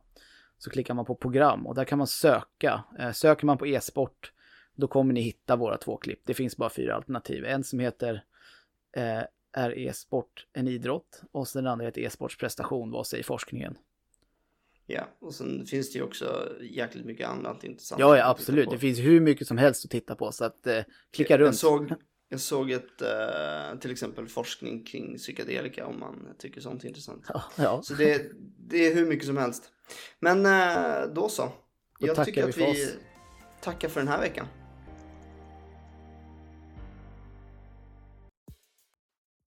[0.57, 2.83] Så klickar man på program och där kan man söka.
[2.99, 4.33] Eh, söker man på e-sport,
[4.75, 6.21] då kommer ni hitta våra två klipp.
[6.25, 7.45] Det finns bara fyra alternativ.
[7.45, 8.23] En som heter
[8.95, 9.21] eh,
[9.53, 13.77] är e-sport en idrott och sen den andra heter e-sports prestation, vad säger forskningen?
[14.85, 17.99] Ja, och sen finns det ju också jäkligt mycket annat intressant.
[17.99, 18.69] Ja, ja absolut.
[18.69, 20.79] Det finns hur mycket som helst att titta på så att eh,
[21.11, 21.47] klicka runt.
[21.47, 21.93] Jag såg,
[22.29, 27.25] jag såg ett, eh, till exempel forskning kring psykedelika om man tycker sånt är intressant.
[27.27, 27.81] Ja, ja.
[27.83, 29.71] Så det, det är hur mycket som helst.
[30.19, 31.51] Men eh, då så.
[31.99, 32.89] Då jag tycker att vi, vi
[33.61, 34.47] tackar för den här veckan.